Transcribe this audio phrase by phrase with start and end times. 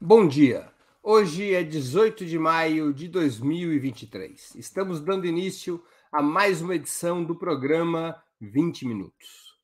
[0.00, 0.68] Bom dia.
[1.02, 4.54] Hoje é 18 de maio de 2023.
[4.56, 5.82] Estamos dando início
[6.12, 9.56] a mais uma edição do programa 20 Minutos.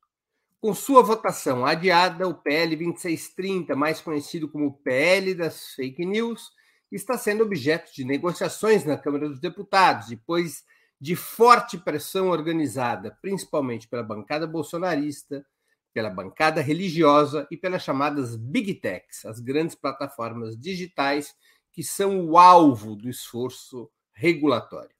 [0.60, 6.52] Com sua votação adiada, o PL 2630, mais conhecido como PL das Fake News,
[6.92, 10.64] está sendo objeto de negociações na Câmara dos Deputados, depois
[10.98, 15.44] de forte pressão organizada, principalmente pela bancada bolsonarista,
[15.92, 21.34] pela bancada religiosa e pelas chamadas Big Techs, as grandes plataformas digitais
[21.72, 24.94] que são o alvo do esforço regulatório.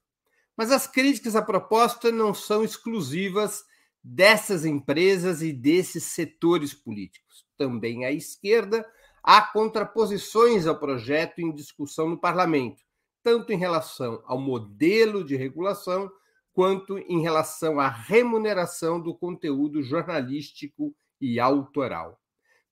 [0.55, 3.63] Mas as críticas à proposta não são exclusivas
[4.03, 7.45] dessas empresas e desses setores políticos.
[7.57, 8.85] Também à esquerda
[9.23, 12.81] há contraposições ao projeto em discussão no parlamento,
[13.23, 16.11] tanto em relação ao modelo de regulação
[16.53, 22.19] quanto em relação à remuneração do conteúdo jornalístico e autoral.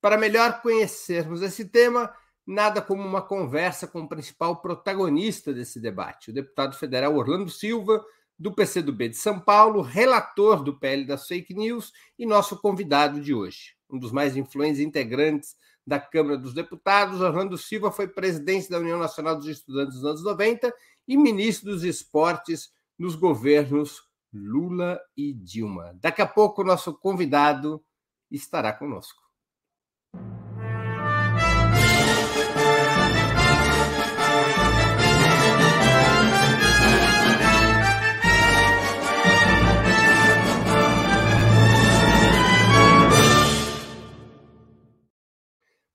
[0.02, 2.14] Para melhor conhecermos esse tema,
[2.46, 8.04] nada como uma conversa com o principal protagonista desse debate, o deputado federal Orlando Silva,
[8.38, 13.34] do PCdoB de São Paulo, relator do PL das fake news e nosso convidado de
[13.34, 13.76] hoje.
[13.90, 18.98] Um dos mais influentes integrantes da Câmara dos Deputados, Orlando Silva foi presidente da União
[18.98, 20.74] Nacional dos Estudantes nos anos 90
[21.08, 25.98] e ministro dos Esportes nos governos Lula e Dilma.
[26.02, 27.82] Daqui a pouco, nosso convidado
[28.30, 29.24] estará conosco.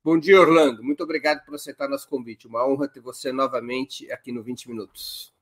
[0.03, 0.83] Bom dia, Orlando.
[0.83, 2.47] Muito obrigado por aceitar nosso convite.
[2.47, 5.34] Uma honra ter você novamente aqui no 20 Minutos.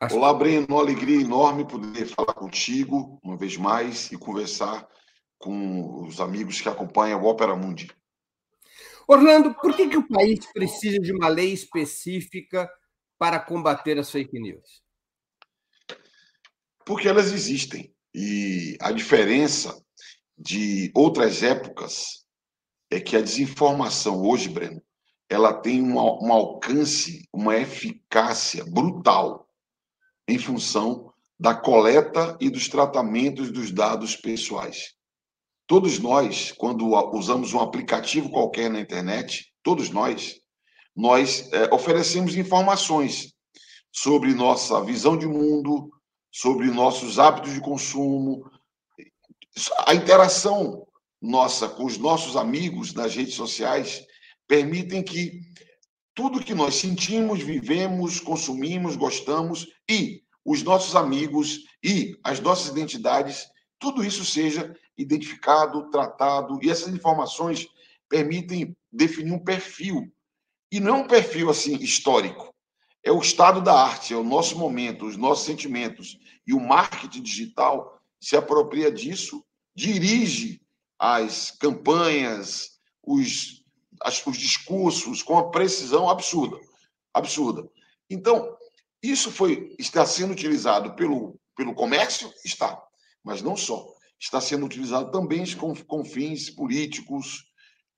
[0.00, 0.16] Acho...
[0.16, 0.66] Olá, Breno.
[0.68, 4.86] Uma alegria enorme poder falar contigo uma vez mais e conversar
[5.38, 7.90] com os amigos que acompanham o Ópera Mundi.
[9.06, 12.68] Orlando, por que, que o país precisa de uma lei específica
[13.18, 14.82] para combater as fake news?
[16.84, 17.94] Porque elas existem.
[18.14, 19.80] E a diferença
[20.36, 22.26] de outras épocas
[22.90, 24.82] é que a desinformação hoje, Breno,
[25.28, 29.43] ela tem um, um alcance, uma eficácia brutal
[30.28, 34.94] em função da coleta e dos tratamentos dos dados pessoais.
[35.66, 40.36] Todos nós, quando usamos um aplicativo qualquer na internet, todos nós,
[40.94, 43.34] nós é, oferecemos informações
[43.92, 45.90] sobre nossa visão de mundo,
[46.30, 48.44] sobre nossos hábitos de consumo,
[49.86, 50.86] a interação
[51.20, 54.04] nossa com os nossos amigos nas redes sociais
[54.46, 55.40] permitem que
[56.14, 63.48] tudo que nós sentimos, vivemos, consumimos, gostamos e os nossos amigos e as nossas identidades,
[63.78, 67.66] tudo isso seja identificado, tratado, e essas informações
[68.08, 70.12] permitem definir um perfil.
[70.70, 72.54] E não um perfil assim histórico.
[73.02, 76.18] É o estado da arte, é o nosso momento, os nossos sentimentos.
[76.46, 79.44] E o marketing digital se apropria disso,
[79.74, 80.60] dirige
[80.98, 83.63] as campanhas, os
[84.02, 86.58] as, os discursos com uma precisão absurda.
[87.12, 87.68] Absurda.
[88.08, 88.56] Então,
[89.02, 92.32] isso foi, está sendo utilizado pelo, pelo comércio?
[92.44, 92.82] Está.
[93.22, 93.86] Mas não só.
[94.18, 97.44] Está sendo utilizado também com, com fins políticos,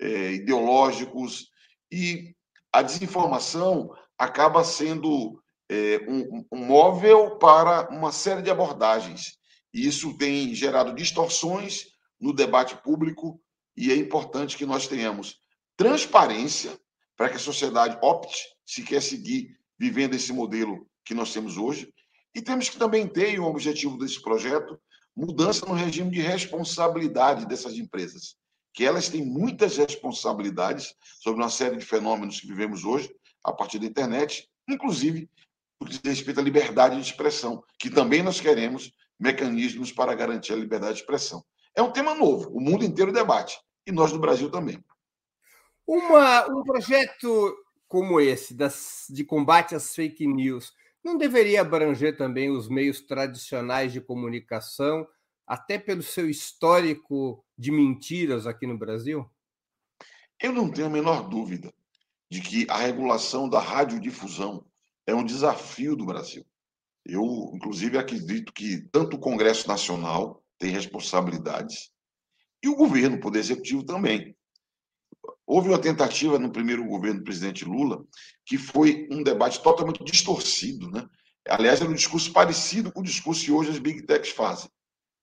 [0.00, 1.48] é, ideológicos,
[1.90, 2.34] e
[2.72, 5.40] a desinformação acaba sendo
[5.70, 9.38] é, um, um móvel para uma série de abordagens.
[9.72, 11.86] E isso tem gerado distorções
[12.20, 13.40] no debate público,
[13.76, 15.38] e é importante que nós tenhamos
[15.76, 16.78] transparência
[17.16, 21.92] para que a sociedade opte se quer seguir vivendo esse modelo que nós temos hoje.
[22.34, 24.78] E temos que também ter, o objetivo desse projeto,
[25.16, 28.36] mudança no regime de responsabilidade dessas empresas,
[28.74, 33.10] que elas têm muitas responsabilidades sobre uma série de fenômenos que vivemos hoje,
[33.42, 35.30] a partir da internet, inclusive
[35.78, 40.94] por respeito à liberdade de expressão, que também nós queremos mecanismos para garantir a liberdade
[40.94, 41.44] de expressão.
[41.74, 44.82] É um tema novo, o mundo inteiro debate, e nós no Brasil também.
[45.86, 47.56] Uma, um projeto
[47.86, 50.72] como esse, das, de combate às fake news,
[51.02, 55.06] não deveria abranger também os meios tradicionais de comunicação,
[55.46, 59.30] até pelo seu histórico de mentiras aqui no Brasil?
[60.42, 61.72] Eu não tenho a menor dúvida
[62.28, 64.66] de que a regulação da radiodifusão
[65.06, 66.44] é um desafio do Brasil.
[67.04, 71.92] Eu, inclusive, acredito que tanto o Congresso Nacional tem responsabilidades
[72.62, 74.35] e o governo, o Poder Executivo também.
[75.46, 78.04] Houve uma tentativa no primeiro governo do presidente Lula,
[78.44, 80.90] que foi um debate totalmente distorcido.
[80.90, 81.06] Né?
[81.48, 84.70] Aliás, era um discurso parecido com o discurso que hoje as big techs fazem.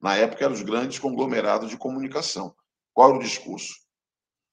[0.01, 2.53] Na época, eram os grandes conglomerados de comunicação.
[2.93, 3.73] Qual era o discurso?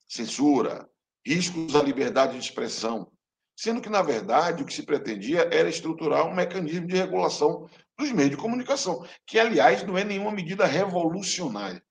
[0.09, 0.89] Censura,
[1.27, 3.11] riscos à liberdade de expressão,
[3.57, 7.69] sendo que, na verdade, o que se pretendia era estruturar um mecanismo de regulação
[7.99, 11.83] dos meios de comunicação, que, aliás, não é nenhuma medida revolucionária.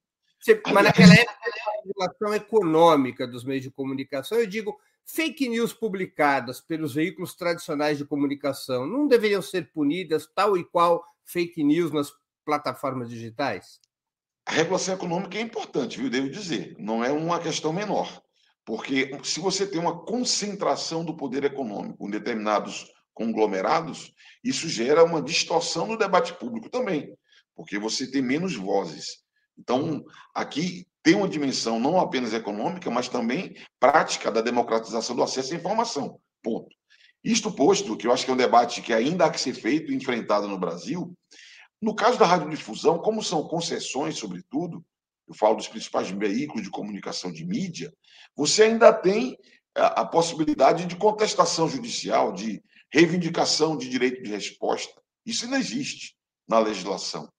[0.71, 6.61] Mas naquela época, a regulação econômica dos meios de comunicação, eu digo, fake news publicadas
[6.61, 12.11] pelos veículos tradicionais de comunicação não deveriam ser punidas tal e qual fake news nas
[12.45, 13.79] plataformas digitais?
[14.45, 16.09] A regulação econômica é importante, viu?
[16.09, 18.21] Devo dizer, não é uma questão menor.
[18.65, 24.13] Porque se você tem uma concentração do poder econômico em determinados conglomerados,
[24.43, 27.13] isso gera uma distorção no debate público também,
[27.55, 29.23] porque você tem menos vozes.
[29.59, 30.03] Então,
[30.33, 35.57] aqui tem uma dimensão não apenas econômica, mas também prática da democratização do acesso à
[35.57, 36.19] informação.
[36.41, 36.75] Ponto.
[37.23, 39.91] Isto posto, que eu acho que é um debate que ainda há que ser feito
[39.91, 41.13] e enfrentado no Brasil,
[41.81, 44.83] no caso da radiodifusão, como são concessões, sobretudo,
[45.27, 47.93] eu falo dos principais veículos de comunicação de mídia,
[48.35, 49.37] você ainda tem
[49.75, 55.01] a, a possibilidade de contestação judicial, de reivindicação de direito de resposta.
[55.25, 56.15] Isso não existe
[56.47, 57.29] na legislação.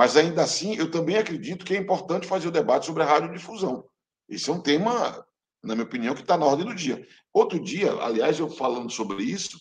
[0.00, 3.84] Mas ainda assim, eu também acredito que é importante fazer o debate sobre a radiodifusão.
[4.30, 5.22] Esse é um tema,
[5.62, 7.06] na minha opinião, que está na ordem do dia.
[7.34, 9.60] Outro dia, aliás, eu falando sobre isso,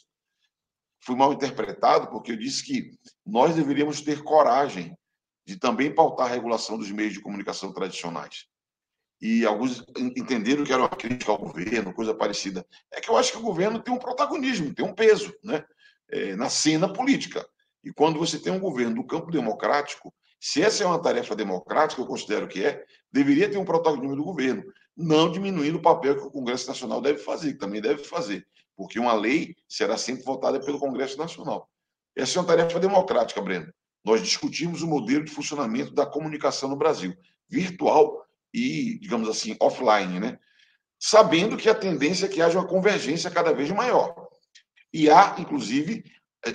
[1.01, 2.89] fui mal interpretado, porque eu disse que
[3.25, 4.97] nós deveríamos ter coragem
[5.45, 8.45] de também pautar a regulação dos meios de comunicação tradicionais.
[9.21, 12.65] E alguns entenderam que era uma crítica ao governo, coisa parecida.
[12.93, 15.65] É que eu acho que o governo tem um protagonismo, tem um peso né?
[16.09, 17.45] É, na cena política.
[17.83, 22.01] E quando você tem um governo do campo democrático, se essa é uma tarefa democrática,
[22.01, 24.63] eu considero que é, deveria ter um protagonismo do governo,
[24.95, 28.99] não diminuindo o papel que o Congresso Nacional deve fazer, que também deve fazer, porque
[28.99, 31.69] uma lei será sempre votada pelo Congresso Nacional.
[32.15, 33.71] Essa é uma tarefa democrática, Breno.
[34.03, 37.13] Nós discutimos o modelo de funcionamento da comunicação no Brasil,
[37.49, 40.39] virtual e, digamos assim, offline, né?
[40.97, 44.27] Sabendo que a tendência é que haja uma convergência cada vez maior.
[44.91, 46.03] E há, inclusive,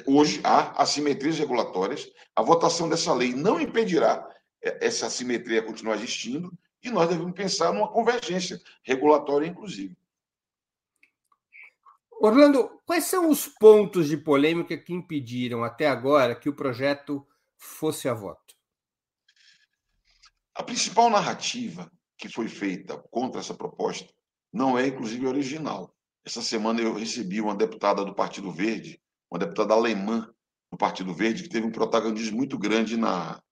[0.06, 2.08] hoje há assimetrias regulatórias.
[2.34, 4.28] A votação dessa lei não impedirá
[4.62, 6.52] é, essa assimetria continuar existindo
[6.82, 9.96] e nós devemos pensar numa convergência regulatória, inclusive.
[12.20, 17.26] Orlando, quais são os pontos de polêmica que impediram até agora que o projeto
[17.56, 18.54] fosse a voto?
[20.54, 24.08] A principal narrativa que foi feita contra essa proposta
[24.52, 25.94] não é, inclusive, original.
[26.24, 29.02] Essa semana eu recebi uma deputada do Partido Verde,
[29.34, 30.32] uma deputada alemã
[30.70, 33.42] do Partido Verde, que teve um protagonismo muito grande na.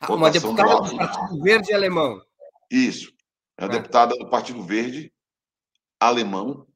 [0.00, 2.22] Ah, uma deputada do, do Partido Verde alemão.
[2.70, 3.12] Isso.
[3.58, 3.76] É uma é.
[3.76, 5.12] deputada do Partido Verde
[6.00, 6.66] alemão,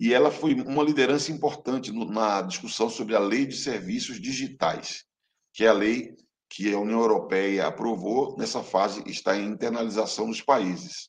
[0.00, 5.04] e ela foi uma liderança importante no, na discussão sobre a lei de serviços digitais,
[5.52, 6.16] que é a lei
[6.48, 11.08] que a União Europeia aprovou, nessa fase está em internalização nos países.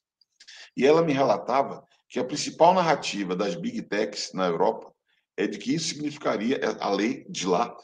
[0.78, 4.94] E ela me relatava que a principal narrativa das big techs na Europa
[5.38, 7.76] é de que isso significaria, a lei de lá,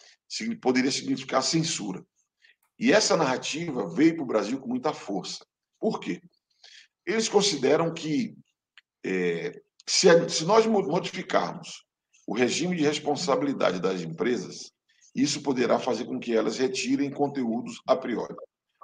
[0.61, 2.05] poderia significar censura.
[2.79, 5.45] E essa narrativa veio para o Brasil com muita força.
[5.79, 6.21] Por quê?
[7.05, 8.35] Eles consideram que
[9.05, 11.85] é, se, se nós modificarmos
[12.27, 14.71] o regime de responsabilidade das empresas,
[15.15, 18.35] isso poderá fazer com que elas retirem conteúdos a priori.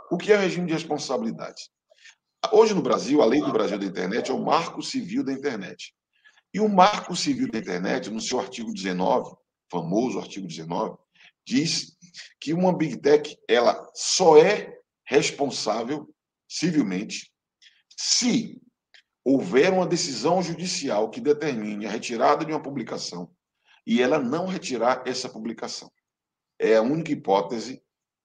[0.09, 1.69] O que é regime de responsabilidade?
[2.51, 5.93] Hoje no Brasil, a lei do Brasil da internet é o Marco Civil da Internet.
[6.53, 9.35] E o Marco Civil da Internet, no seu artigo 19,
[9.71, 10.97] famoso artigo 19,
[11.45, 11.97] diz
[12.39, 16.13] que uma Big Tech ela só é responsável
[16.47, 17.31] civilmente
[17.97, 18.61] se
[19.25, 23.31] houver uma decisão judicial que determine a retirada de uma publicação
[23.85, 25.91] e ela não retirar essa publicação.
[26.59, 27.81] É a única hipótese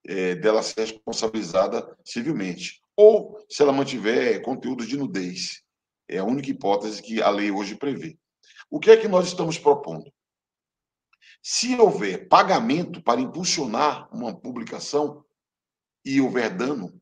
[0.06, 2.80] é, dela ser responsabilizada civilmente.
[2.96, 5.62] Ou se ela mantiver conteúdos de nudez,
[6.08, 8.18] é a única hipótese que a lei hoje prevê.
[8.70, 10.10] O que é que nós estamos propondo?
[11.42, 15.24] Se houver pagamento para impulsionar uma publicação
[16.04, 17.00] e houver dano,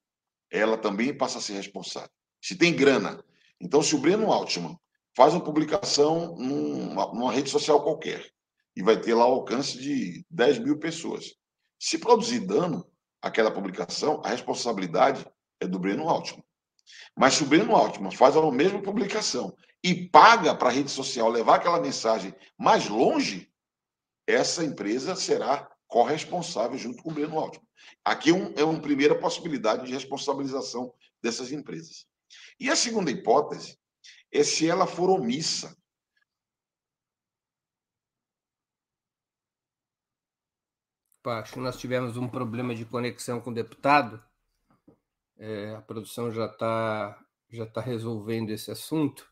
[0.50, 2.10] ela também passa a ser responsável.
[2.42, 3.22] Se tem grana.
[3.60, 4.78] Então, se o Breno Altman
[5.16, 8.30] faz uma publicação numa, numa rede social qualquer
[8.76, 11.34] e vai ter lá o alcance de 10 mil pessoas.
[11.78, 12.86] Se produzir dano
[13.22, 15.26] àquela publicação, a responsabilidade
[15.58, 16.44] é do Breno Altman.
[17.16, 21.28] Mas se o Breno Altman faz a mesma publicação e paga para a rede social
[21.28, 23.52] levar aquela mensagem mais longe,
[24.26, 27.66] essa empresa será corresponsável junto com o Breno Altman.
[28.04, 32.06] Aqui é, um, é uma primeira possibilidade de responsabilização dessas empresas.
[32.58, 33.78] E a segunda hipótese
[34.32, 35.76] é se ela for omissa.
[41.24, 44.24] Acho que nós tivemos um problema de conexão com o deputado.
[45.38, 47.18] É, a produção já está
[47.50, 49.26] já está resolvendo esse assunto.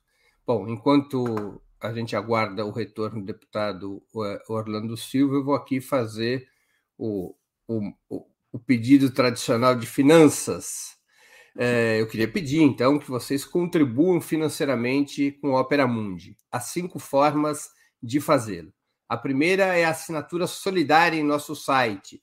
[0.47, 4.03] Bom, enquanto a gente aguarda o retorno do deputado
[4.49, 6.49] Orlando Silva, eu vou aqui fazer
[6.97, 7.35] o,
[7.67, 7.93] o,
[8.53, 10.97] o pedido tradicional de finanças.
[11.57, 16.37] É, eu queria pedir, então, que vocês contribuam financeiramente com o Opera Mundi.
[16.51, 17.69] Há cinco formas
[18.03, 18.73] de fazê-lo.
[19.09, 22.23] A primeira é a assinatura solidária em nosso site,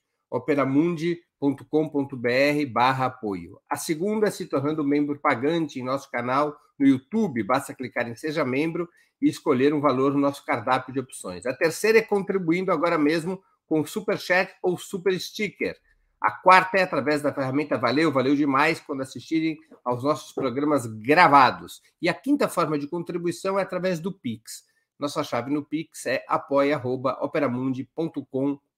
[1.41, 3.59] operamundi.com.br barra apoio.
[3.67, 7.41] A segunda é se tornando membro pagante em nosso canal no YouTube.
[7.43, 8.87] Basta clicar em Seja Membro
[9.19, 11.47] e escolher um valor no nosso cardápio de opções.
[11.47, 15.75] A terceira é contribuindo agora mesmo com Super Chat ou Super Sticker.
[16.19, 21.81] A quarta é através da ferramenta Valeu, valeu demais quando assistirem aos nossos programas gravados.
[21.99, 24.69] E a quinta forma de contribuição é através do Pix.
[24.99, 28.70] Nossa chave no Pix é apoia.operamundi.com.br.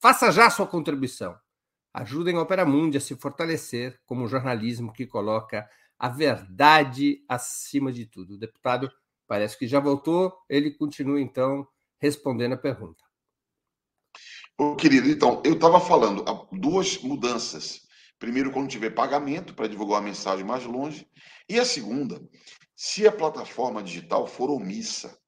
[0.00, 1.36] Faça já sua contribuição.
[1.92, 5.68] Ajudem a Operamundi a se fortalecer como um jornalismo que coloca
[5.98, 8.34] a verdade acima de tudo.
[8.34, 8.90] O deputado
[9.26, 11.66] parece que já voltou, ele continua então
[11.98, 13.04] respondendo a pergunta.
[14.56, 17.86] Ô, querido, então, eu estava falando duas mudanças.
[18.18, 21.08] Primeiro, quando tiver pagamento para divulgar uma mensagem mais longe.
[21.48, 22.20] E a segunda,
[22.76, 25.18] se a plataforma digital for omissa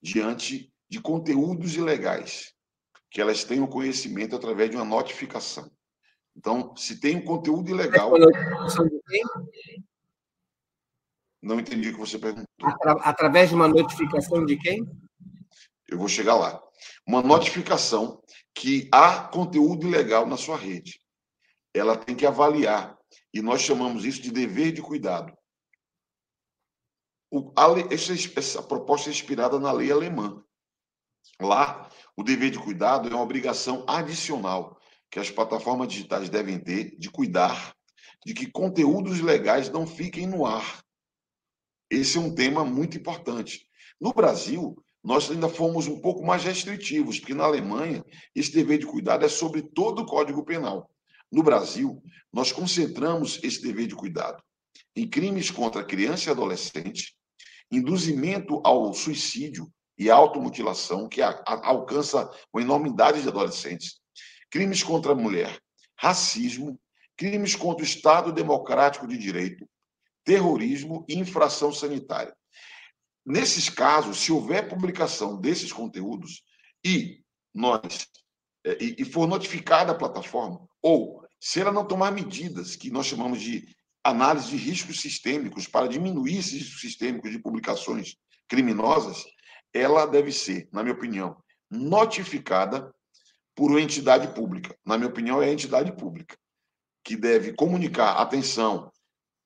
[0.00, 2.52] diante de conteúdos ilegais,
[3.10, 5.72] que elas tenham conhecimento através de uma notificação.
[6.36, 8.12] Então, se tem um conteúdo ilegal.
[11.40, 12.46] Não entendi o que você perguntou.
[13.00, 14.86] Através de uma notificação de quem?
[15.88, 16.62] Eu vou chegar lá.
[17.08, 18.22] Uma notificação
[18.54, 21.00] que há conteúdo ilegal na sua rede.
[21.72, 22.98] Ela tem que avaliar.
[23.32, 25.32] E nós chamamos isso de dever de cuidado.
[27.30, 30.44] O, a, essa, essa proposta é inspirada na lei alemã.
[31.40, 34.78] Lá, o dever de cuidado é uma obrigação adicional
[35.10, 37.74] que as plataformas digitais devem ter de cuidar
[38.24, 40.82] de que conteúdos legais não fiquem no ar.
[41.90, 43.66] Esse é um tema muito importante.
[44.00, 48.86] No Brasil, nós ainda fomos um pouco mais restritivos, porque na Alemanha esse dever de
[48.86, 50.88] cuidado é sobre todo o Código Penal.
[51.30, 52.00] No Brasil,
[52.32, 54.42] nós concentramos esse dever de cuidado
[54.94, 57.14] em crimes contra criança e adolescente,
[57.70, 64.00] induzimento ao suicídio e automutilação, que alcança uma enormidade de adolescentes,
[64.50, 65.58] crimes contra a mulher,
[65.96, 66.80] racismo,
[67.16, 69.68] crimes contra o Estado Democrático de Direito,
[70.24, 72.34] terrorismo e infração sanitária.
[73.24, 76.42] Nesses casos, se houver publicação desses conteúdos
[76.84, 77.22] e
[77.54, 78.08] nós
[78.64, 83.06] é, e, e for notificada a plataforma, ou se ela não tomar medidas que nós
[83.06, 83.66] chamamos de
[84.04, 88.16] análise de riscos sistêmicos para diminuir esses riscos sistêmicos de publicações
[88.48, 89.24] criminosas,
[89.72, 91.36] ela deve ser, na minha opinião,
[91.70, 92.94] notificada
[93.54, 94.76] por uma entidade pública.
[94.84, 96.36] Na minha opinião, é a entidade pública
[97.04, 98.90] que deve comunicar, atenção,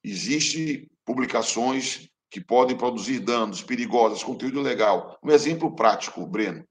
[0.05, 5.19] existe publicações que podem produzir danos perigosos, conteúdo ilegal.
[5.23, 6.67] Um exemplo prático, Breno.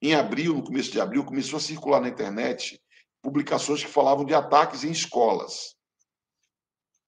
[0.00, 2.80] Em abril, no começo de abril, começou a circular na internet
[3.20, 5.76] publicações que falavam de ataques em escolas.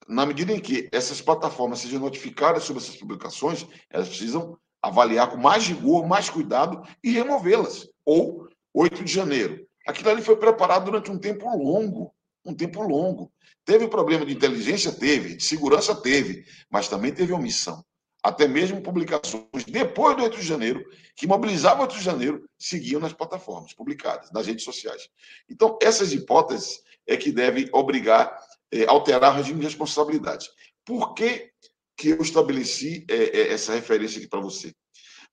[0.06, 5.37] Na medida em que essas plataformas sejam notificadas sobre essas publicações, elas precisam avaliar com
[5.37, 7.88] mais rigor, mais cuidado e removê-las.
[8.05, 9.67] Ou 8 de janeiro.
[9.87, 12.14] Aquilo ali foi preparado durante um tempo longo,
[12.45, 13.33] um tempo longo.
[13.64, 14.93] Teve problema de inteligência?
[14.93, 15.37] Teve.
[15.37, 15.95] De segurança?
[15.95, 16.45] Teve.
[16.71, 17.85] Mas também teve omissão.
[18.23, 23.00] Até mesmo publicações depois do 8 de janeiro, que mobilizavam o 8 de janeiro, seguiam
[23.00, 25.09] nas plataformas publicadas, nas redes sociais.
[25.49, 28.35] Então, essas hipóteses é que devem obrigar,
[28.73, 30.49] é, alterar o regime de responsabilidade.
[30.87, 31.50] Por que,
[31.96, 34.74] que eu estabeleci é, é, essa referência aqui para você?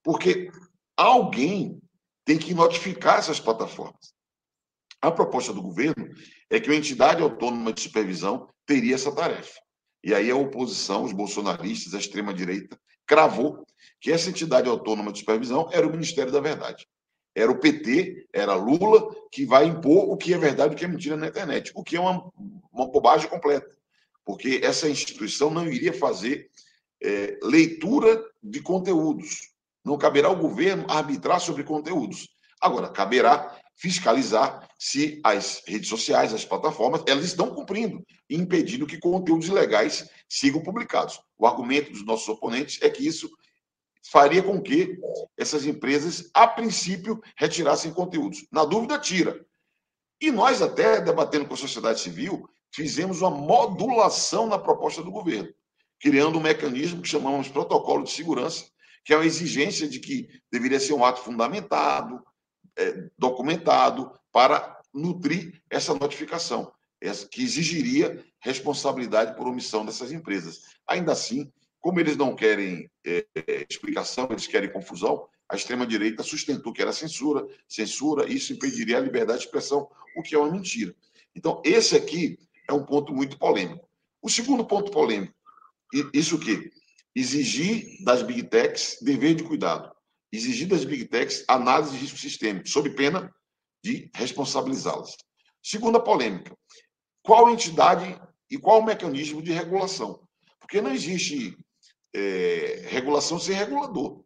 [0.04, 0.50] Porque
[0.96, 1.82] alguém
[2.26, 4.14] tem que notificar essas plataformas.
[5.02, 6.08] A proposta do governo
[6.50, 9.60] é que uma entidade autônoma de supervisão teria essa tarefa.
[10.04, 13.66] E aí a oposição, os bolsonaristas, a extrema-direita, cravou
[14.00, 16.88] que essa entidade autônoma de supervisão era o Ministério da Verdade.
[17.36, 20.86] Era o PT, era Lula, que vai impor o que é verdade e o que
[20.86, 22.30] é mentira na internet, o que é uma,
[22.72, 23.81] uma bobagem completa.
[24.32, 26.50] Porque essa instituição não iria fazer
[27.04, 29.52] é, leitura de conteúdos.
[29.84, 32.30] Não caberá ao governo arbitrar sobre conteúdos.
[32.62, 39.50] Agora, caberá fiscalizar se as redes sociais, as plataformas, elas estão cumprindo impedindo que conteúdos
[39.50, 41.20] ilegais sigam publicados.
[41.38, 43.30] O argumento dos nossos oponentes é que isso
[44.10, 44.98] faria com que
[45.38, 48.48] essas empresas, a princípio, retirassem conteúdos.
[48.50, 49.46] Na dúvida, tira.
[50.22, 55.54] E nós, até debatendo com a sociedade civil, fizemos uma modulação na proposta do governo,
[56.00, 58.66] criando um mecanismo que chamamos protocolo de segurança,
[59.04, 62.24] que é uma exigência de que deveria ser um ato fundamentado,
[62.78, 66.72] é, documentado para nutrir essa notificação.
[67.32, 70.62] que exigiria responsabilidade por omissão dessas empresas.
[70.88, 76.72] Ainda assim, como eles não querem é, é, explicação, eles querem confusão, a extrema-direita sustentou
[76.72, 80.96] que era censura, censura, isso impediria a liberdade de expressão, o que é uma mentira.
[81.36, 82.38] Então, esse aqui
[82.72, 83.88] é um ponto muito polêmico.
[84.22, 85.34] O segundo ponto polêmico,
[86.14, 86.72] isso o quê?
[87.16, 89.92] Exigir das big techs dever de cuidado.
[90.32, 93.34] Exigir das big techs análise de risco sistêmico, sob pena
[93.84, 95.16] de responsabilizá-las.
[95.62, 96.56] Segunda polêmica,
[97.22, 100.26] qual entidade e qual mecanismo de regulação?
[100.60, 101.58] Porque não existe
[102.14, 104.24] é, regulação sem regulador.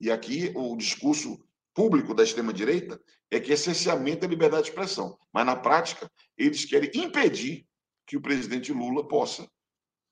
[0.00, 3.00] E aqui o discurso público da extrema-direita
[3.30, 5.18] é que essencialmente é liberdade de expressão.
[5.32, 7.66] Mas, na prática, eles querem impedir
[8.06, 9.48] que o presidente Lula possa,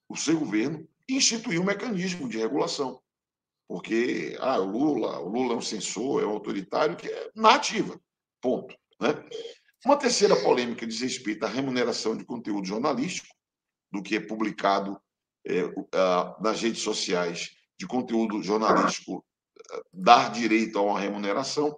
[0.08, 3.00] o seu governo, instituir um mecanismo de regulação.
[3.68, 7.98] Porque ah, o Lula, o Lula é um censor, é um autoritário, que é nativa.
[8.40, 8.76] Ponto.
[9.00, 9.10] Né?
[9.84, 13.34] Uma terceira polêmica diz respeito à remuneração de conteúdo jornalístico,
[13.90, 15.00] do que é publicado
[15.46, 15.62] é,
[16.40, 19.24] nas redes sociais de conteúdo jornalístico,
[19.92, 21.76] dar direito a uma remuneração.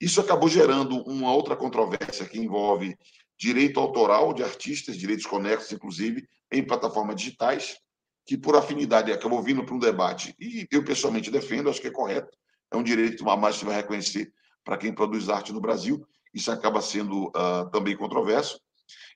[0.00, 2.96] Isso acabou gerando uma outra controvérsia que envolve
[3.38, 7.78] direito autoral de artistas, direitos conexos, inclusive, em plataformas digitais,
[8.24, 11.92] que por afinidade acabou vindo para um debate, e eu pessoalmente defendo, acho que é
[11.92, 12.36] correto,
[12.72, 14.32] é um direito que mais se vai reconhecer
[14.64, 18.60] para quem produz arte no Brasil, isso acaba sendo uh, também controverso.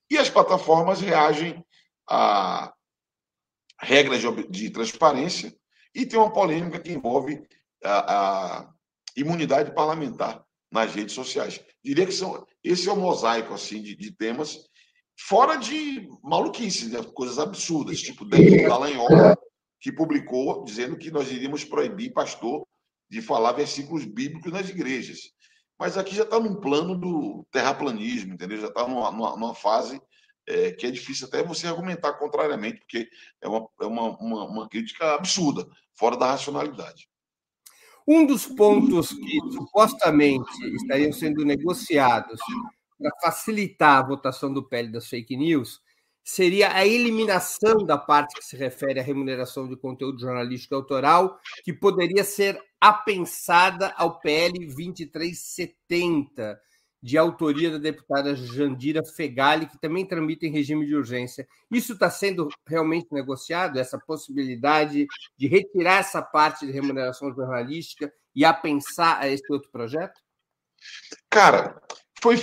[0.08, 1.64] E as plataformas reagem
[2.08, 2.72] a
[3.80, 5.54] regras de, de transparência
[5.94, 7.42] e tem uma polêmica que envolve
[7.84, 8.72] a, a
[9.16, 11.60] imunidade parlamentar nas redes sociais.
[11.82, 14.68] Diria que são, esse é o um mosaico assim, de, de, temas,
[15.18, 17.02] fora de maluquices, né?
[17.14, 19.08] coisas absurdas, tipo David Dallagnol,
[19.80, 22.66] que publicou dizendo que nós iríamos proibir pastor
[23.08, 25.32] de falar versículos bíblicos nas igrejas.
[25.78, 28.60] Mas aqui já está num plano do terraplanismo, entendeu?
[28.60, 30.00] Já está numa, numa, numa, fase
[30.46, 33.08] é, que é difícil até você argumentar contrariamente, porque
[33.40, 37.08] é uma, é uma, uma, uma crítica absurda, fora da racionalidade.
[38.12, 42.40] Um dos pontos que supostamente estariam sendo negociados
[42.98, 45.80] para facilitar a votação do PL das fake news
[46.24, 51.72] seria a eliminação da parte que se refere à remuneração de conteúdo jornalístico autoral, que
[51.72, 56.60] poderia ser apensada ao PL 2370,
[57.02, 61.46] de autoria da deputada Jandira Fegali, que também tramita em regime de urgência.
[61.70, 68.44] Isso está sendo realmente negociado, essa possibilidade de retirar essa parte de remuneração jornalística e
[68.44, 70.20] a pensar a esse outro projeto?
[71.28, 71.80] Cara,
[72.22, 72.36] foi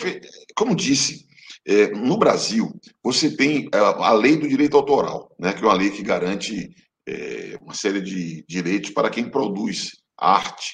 [0.55, 1.27] como disse,
[1.65, 5.73] é, no Brasil, você tem a, a, lei do direito autoral, né, que é uma
[5.73, 6.73] lei que garante
[7.07, 10.73] é, uma série de direitos para quem produz arte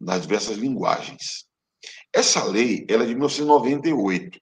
[0.00, 1.47] nas diversas linguagens.
[2.12, 4.40] Essa lei ela é de 1998,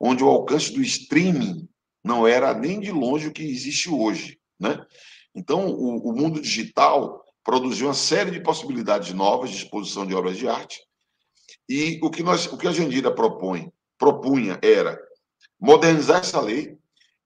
[0.00, 1.68] onde o alcance do streaming
[2.04, 4.38] não era nem de longe o que existe hoje.
[4.58, 4.84] Né?
[5.34, 10.36] Então, o, o mundo digital produziu uma série de possibilidades novas de exposição de obras
[10.36, 10.80] de arte.
[11.68, 14.98] E o que, nós, o que a Jandira propõe, propunha era
[15.58, 16.76] modernizar essa lei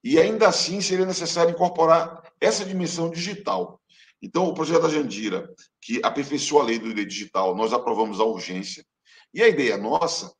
[0.03, 3.81] e ainda assim seria necessário incorporar essa dimensão digital.
[4.23, 5.51] Então, o projeto da Jandira,
[5.81, 8.85] que aperfeiçoa a lei do direito digital, nós aprovamos a urgência,
[9.33, 10.33] e a ideia nossa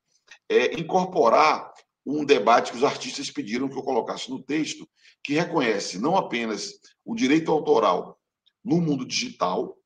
[0.49, 1.73] é incorporar
[2.05, 4.89] um debate que os artistas pediram que eu colocasse no texto,
[5.23, 6.73] que reconhece não apenas
[7.05, 8.19] o direito autoral
[8.65, 9.77] no mundo digital,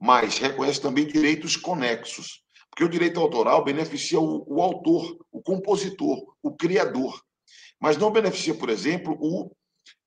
[0.00, 2.42] mas reconhece também direitos conexos.
[2.70, 7.20] Porque o direito autoral beneficia o, o autor, o compositor, o criador,
[7.80, 9.50] mas não beneficia, por exemplo, o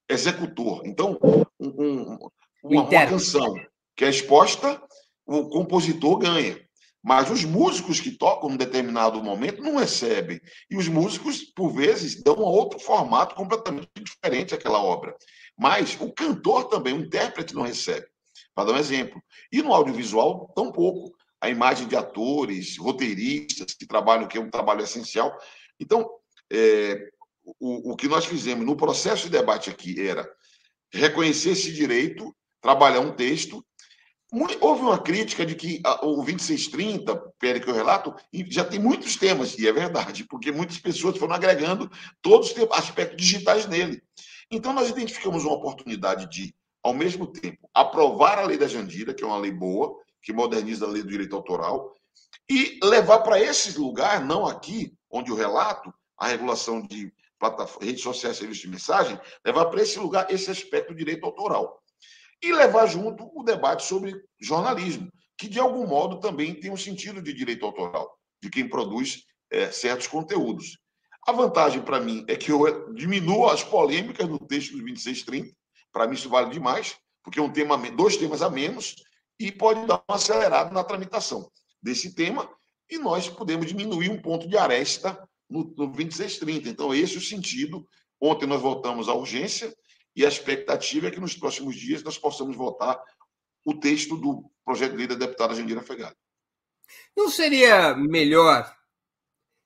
[0.09, 0.81] executor.
[0.85, 1.19] Então,
[1.59, 2.19] um, um,
[2.63, 3.53] uma, uma canção
[3.95, 4.81] que é exposta,
[5.25, 6.59] o compositor ganha.
[7.03, 10.39] Mas os músicos que tocam num determinado momento não recebem.
[10.69, 15.13] E os músicos, por vezes, dão outro formato completamente diferente àquela obra.
[15.57, 18.07] Mas o cantor também, o intérprete, não recebe.
[18.55, 19.21] Para dar um exemplo.
[19.51, 21.13] E no audiovisual, tampouco.
[21.41, 25.37] A imagem de atores, roteiristas que trabalham, que é um trabalho essencial.
[25.77, 26.09] Então,
[26.49, 27.09] é,
[27.59, 30.25] o, o que nós fizemos no processo de debate aqui era
[30.93, 33.65] reconhecer esse direito, trabalhar um texto
[34.59, 38.15] Houve uma crítica de que o 2630, pelo que eu relato,
[38.49, 41.87] já tem muitos temas, e é verdade, porque muitas pessoas foram agregando
[42.19, 44.01] todos os aspectos digitais nele.
[44.49, 49.23] Então, nós identificamos uma oportunidade de, ao mesmo tempo, aprovar a lei da Jandira, que
[49.23, 51.93] é uma lei boa, que moderniza a lei do direito autoral,
[52.49, 57.13] e levar para esse lugar, não aqui, onde o relato, a regulação de
[57.79, 61.82] redes sociais, serviços de mensagem, levar para esse lugar esse aspecto do direito autoral
[62.43, 67.21] e levar junto o debate sobre jornalismo, que de algum modo também tem um sentido
[67.21, 70.77] de direito autoral, de quem produz é, certos conteúdos.
[71.25, 75.55] A vantagem para mim é que eu diminuo as polêmicas no texto dos 2630.
[75.89, 78.95] Para mim isso vale demais, porque é um tema, dois temas a menos
[79.39, 81.49] e pode dar uma acelerada na tramitação
[81.81, 82.49] desse tema
[82.89, 85.17] e nós podemos diminuir um ponto de aresta
[85.49, 86.69] no, no 2630.
[86.69, 87.87] Então, esse é o sentido.
[88.19, 89.73] Ontem nós voltamos à urgência
[90.15, 93.01] e a expectativa é que nos próximos dias nós possamos votar
[93.65, 96.15] o texto do projeto de lei da deputada Jandira Fegali.
[97.15, 98.75] Não seria melhor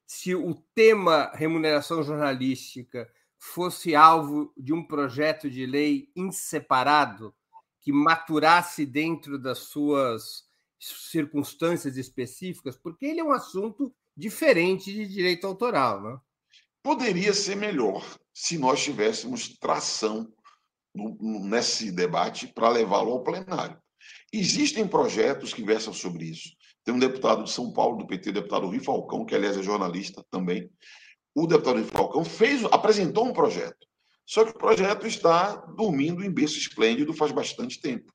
[0.05, 7.35] se o tema remuneração jornalística fosse alvo de um projeto de lei inseparado
[7.81, 10.45] que maturasse dentro das suas
[10.79, 16.19] circunstâncias específicas, porque ele é um assunto diferente de direito autoral, né?
[16.83, 20.31] Poderia ser melhor se nós tivéssemos tração
[21.19, 23.77] nesse debate para levá-lo ao plenário.
[24.31, 26.49] Existem projetos que versam sobre isso.
[26.83, 29.63] Tem um deputado de São Paulo, do PT, o deputado Rui Falcão, que aliás é
[29.63, 30.69] jornalista também.
[31.35, 33.85] O deputado Rui Falcão fez, apresentou um projeto.
[34.25, 38.11] Só que o projeto está dormindo em berço esplêndido faz bastante tempo.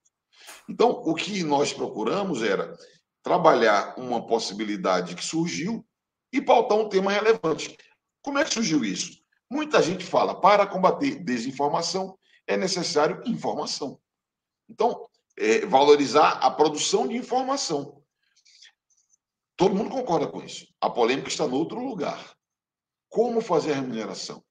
[0.68, 2.76] Então, o que nós procuramos era
[3.22, 5.84] trabalhar uma possibilidade que surgiu
[6.32, 7.76] e pautar um tema relevante.
[8.22, 9.18] Como é que surgiu isso?
[9.50, 14.00] Muita gente fala, para combater desinformação é necessário informação.
[14.68, 18.02] Então, é, valorizar a produção de informação.
[19.56, 20.66] Todo mundo concorda com isso.
[20.80, 22.36] A polêmica está no outro lugar.
[23.08, 24.42] Como fazer a remuneração?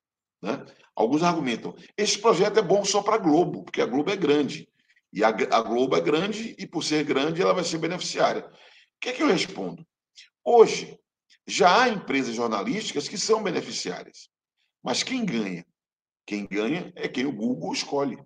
[0.42, 0.66] Né?
[0.96, 4.70] Alguns argumentam, esse projeto é bom só para a Globo, porque a Globo é grande.
[5.14, 8.46] E a, a, Globo é grande, e por ser grande, ela vai ser beneficiária.
[8.46, 8.52] O
[9.00, 9.86] que, é que eu respondo?
[10.44, 10.98] Hoje,
[11.46, 14.30] já há empresas jornalísticas que são beneficiárias.
[14.84, 15.66] Mas quem ganha?
[16.32, 18.18] Quem ganha é quem o Google escolhe.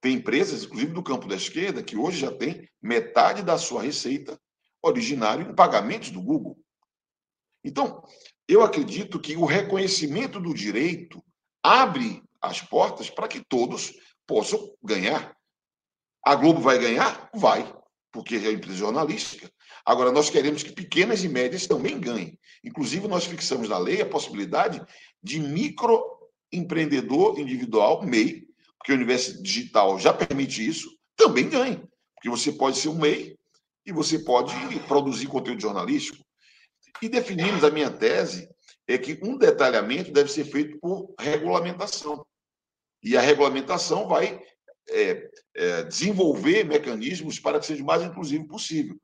[0.00, 4.40] Tem empresas, inclusive do campo da esquerda, que hoje já tem metade da sua receita
[4.82, 6.58] originário em pagamentos do Google.
[7.62, 8.02] Então,
[8.48, 11.22] eu acredito que o reconhecimento do direito
[11.62, 13.92] abre as portas para que todos
[14.26, 15.36] possam ganhar.
[16.24, 17.28] A Globo vai ganhar?
[17.34, 17.70] Vai,
[18.10, 19.52] porque é empresa jornalística.
[19.84, 22.38] Agora, nós queremos que pequenas e médias também ganhem.
[22.64, 24.82] Inclusive, nós fixamos na lei a possibilidade
[25.22, 25.38] de
[26.60, 28.46] microempreendedor individual, MEI,
[28.78, 31.82] porque o universo digital já permite isso, também ganhe.
[32.14, 33.36] Porque você pode ser um MEI
[33.86, 36.24] e você pode produzir conteúdo jornalístico.
[37.02, 38.48] E definimos a minha tese
[38.86, 42.24] é que um detalhamento deve ser feito por regulamentação.
[43.02, 44.40] E a regulamentação vai
[44.88, 48.96] é, é, desenvolver mecanismos para que seja o mais inclusivo possível.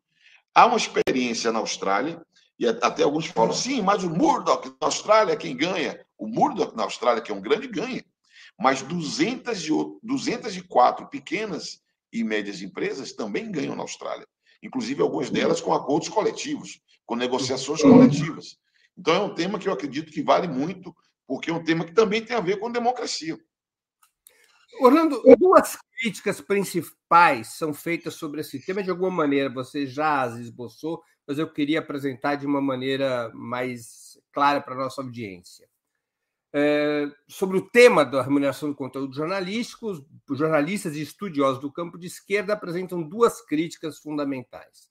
[0.54, 2.20] Há uma experiência na Austrália,
[2.58, 5.98] e até alguns falam, sim, mas o Murdoch na Austrália é quem ganha.
[6.20, 8.04] O Murdoch na Austrália, que é um grande, ganha.
[8.58, 9.70] Mas 200 e,
[10.02, 11.80] 204 pequenas
[12.12, 14.28] e médias empresas também ganham na Austrália.
[14.62, 18.58] Inclusive, algumas delas com acordos coletivos, com negociações coletivas.
[18.98, 20.94] Então, é um tema que eu acredito que vale muito,
[21.26, 23.38] porque é um tema que também tem a ver com democracia.
[24.78, 28.82] Orlando, duas críticas principais são feitas sobre esse tema.
[28.82, 34.20] De alguma maneira, você já as esboçou, mas eu queria apresentar de uma maneira mais
[34.30, 35.69] clara para a nossa audiência.
[36.52, 42.08] É, sobre o tema da remuneração do conteúdo jornalístico, jornalistas e estudiosos do campo de
[42.08, 44.88] esquerda apresentam duas críticas fundamentais.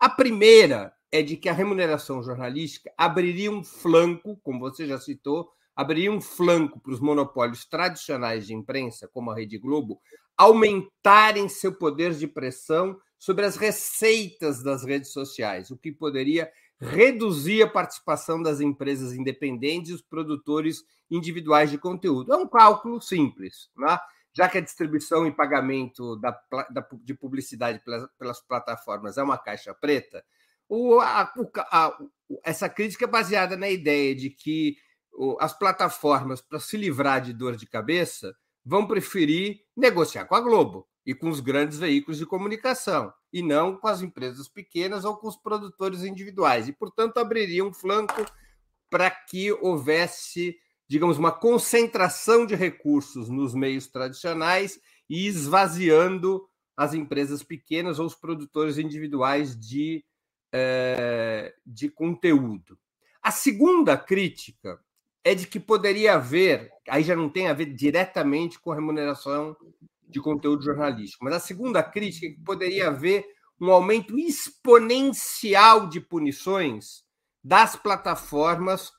[0.00, 5.50] A primeira é de que a remuneração jornalística abriria um flanco, como você já citou,
[5.76, 10.00] abriria um flanco para os monopólios tradicionais de imprensa, como a Rede Globo,
[10.36, 17.62] aumentarem seu poder de pressão sobre as receitas das redes sociais, o que poderia reduzir
[17.62, 22.32] a participação das empresas independentes e os produtores individuais de conteúdo.
[22.32, 23.98] É um cálculo simples, né?
[24.32, 26.30] já que a distribuição e pagamento da,
[26.70, 30.24] da, de publicidade pelas, pelas, plataformas é uma caixa preta,
[30.68, 31.32] o, a,
[31.70, 31.98] a,
[32.42, 34.76] essa crítica é baseada na ideia de que
[35.38, 38.34] as plataformas, para se livrar de dor de cabeça,
[38.64, 43.76] vão preferir negociar com a Globo e com os grandes veículos de comunicação, e não
[43.76, 46.68] com as empresas pequenas ou com os produtores individuais.
[46.68, 48.24] E, portanto, abriria um flanco
[48.88, 50.56] para que houvesse,
[50.88, 58.14] digamos, uma concentração de recursos nos meios tradicionais e esvaziando as empresas pequenas ou os
[58.14, 60.04] produtores individuais de,
[60.52, 62.78] eh, de conteúdo.
[63.22, 64.80] A segunda crítica
[65.22, 69.56] é de que poderia haver, aí já não tem a ver diretamente com remuneração
[70.08, 73.24] de conteúdo jornalístico, mas a segunda crítica é que poderia haver
[73.60, 77.04] um aumento exponencial de punições
[77.42, 78.92] das plataformas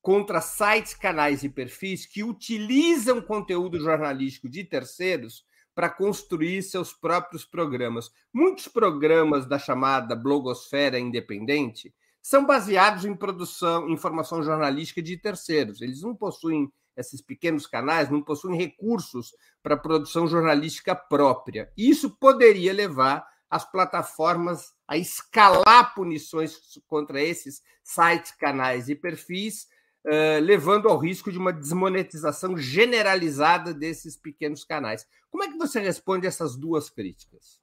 [0.00, 7.44] contra sites, canais e perfis que utilizam conteúdo jornalístico de terceiros para construir seus próprios
[7.44, 8.10] programas.
[8.32, 15.80] Muitos programas da chamada blogosfera independente são baseados em produção, informação jornalística de terceiros.
[15.80, 21.70] Eles não possuem esses pequenos canais, não possuem recursos para produção jornalística própria.
[21.76, 29.66] Isso poderia levar as plataformas a escalar punições contra esses sites, canais e perfis,
[30.06, 35.06] uh, levando ao risco de uma desmonetização generalizada desses pequenos canais.
[35.30, 37.60] Como é que você responde essas duas críticas?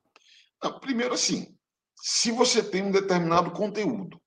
[0.61, 1.55] Não, primeiro, assim,
[1.95, 4.21] se você tem um determinado conteúdo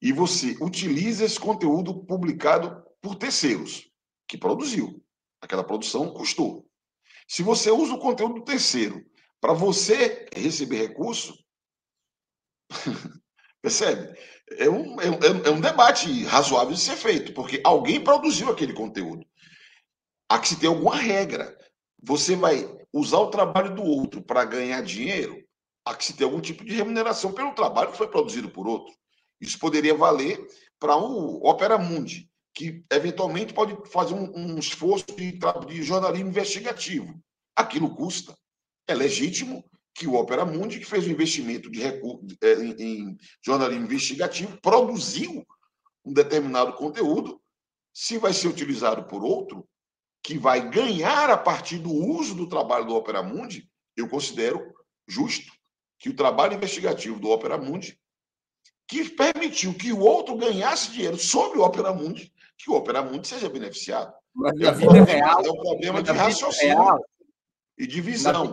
[0.00, 3.87] e você utiliza esse conteúdo publicado por terceiros,
[4.28, 5.02] que produziu,
[5.40, 6.68] aquela produção custou.
[7.26, 9.04] Se você usa o conteúdo do terceiro
[9.40, 11.34] para você receber recurso,
[13.62, 14.16] percebe?
[14.52, 18.72] É um, é, é, é um debate razoável de ser feito, porque alguém produziu aquele
[18.72, 19.26] conteúdo.
[20.28, 21.56] Há que se ter alguma regra.
[22.02, 25.42] Você vai usar o trabalho do outro para ganhar dinheiro,
[25.84, 28.94] há que se ter algum tipo de remuneração pelo trabalho que foi produzido por outro.
[29.40, 30.40] Isso poderia valer
[30.78, 32.27] para o Opera Mundi,
[32.58, 37.16] que eventualmente pode fazer um, um esforço de, de jornalismo investigativo.
[37.54, 38.36] Aquilo custa.
[38.88, 43.18] É legítimo que o Opera Mundi, que fez um investimento de recurso, é, em, em
[43.46, 45.46] jornalismo investigativo, produziu
[46.04, 47.40] um determinado conteúdo,
[47.94, 49.64] se vai ser utilizado por outro,
[50.20, 54.74] que vai ganhar a partir do uso do trabalho do Opera Mundi, eu considero
[55.06, 55.52] justo
[55.96, 57.96] que o trabalho investigativo do Opera Mundi,
[58.88, 63.28] que permitiu que o outro ganhasse dinheiro sobre o Opera Mundi, que o Opera Mundi
[63.28, 64.12] seja beneficiado.
[64.34, 66.76] Mas é, um problema, real, é um problema de raciocínio.
[66.76, 67.04] Real,
[67.78, 68.52] e vida, real,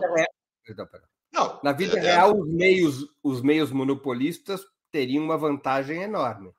[1.32, 6.52] Não, na vida é, é, real, os meios, os meios monopolistas teriam uma vantagem enorme.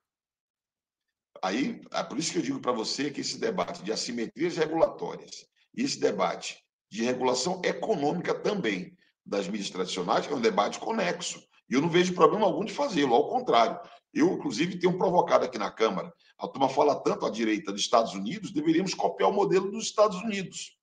[1.42, 5.48] Aí, é por isso que eu digo para você que esse debate de assimetrias regulatórias
[5.74, 11.47] e esse debate de regulação econômica também das mídias tradicionais é um debate conexo.
[11.70, 13.80] E eu não vejo problema algum de fazê-lo, ao contrário.
[14.14, 16.14] Eu, inclusive, tenho provocado aqui na Câmara.
[16.38, 20.18] A turma fala tanto à direita dos Estados Unidos, deveríamos copiar o modelo dos Estados
[20.22, 20.78] Unidos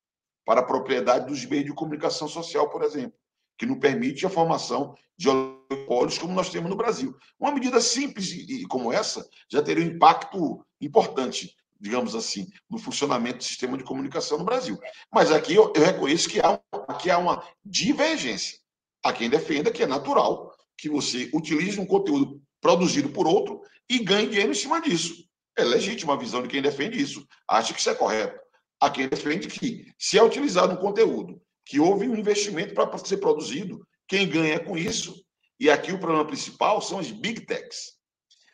[0.45, 3.19] para a propriedade dos meios de comunicação social, por exemplo,
[3.57, 7.17] que não permite a formação de oligopólios como nós temos no Brasil.
[7.39, 13.39] Uma medida simples e como essa já teria um impacto importante, digamos assim, no funcionamento
[13.39, 14.79] do sistema de comunicação no Brasil.
[15.13, 18.59] Mas aqui eu, reconheço que há, aqui há uma divergência.
[19.03, 23.99] Há quem defenda que é natural que você utilize um conteúdo produzido por outro e
[23.99, 25.25] ganhe dinheiro em cima disso.
[25.57, 27.27] É legítima a visão de quem defende isso.
[27.49, 28.45] Acha que isso é correto
[28.81, 33.17] a quem defende que, se é utilizado um conteúdo que houve um investimento para ser
[33.17, 35.25] produzido, quem ganha com isso,
[35.59, 37.95] e aqui o problema principal são as big techs.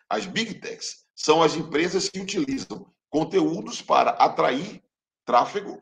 [0.09, 4.81] As big techs são as empresas que utilizam conteúdos para atrair
[5.25, 5.81] tráfego,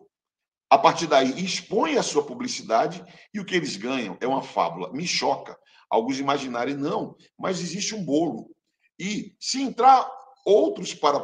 [0.70, 4.92] a partir daí expõem a sua publicidade e o que eles ganham é uma fábula.
[4.92, 5.58] Me choca
[5.90, 8.50] alguns imaginarem, não, mas existe um bolo.
[8.98, 10.10] E se entrar
[10.44, 11.20] outros para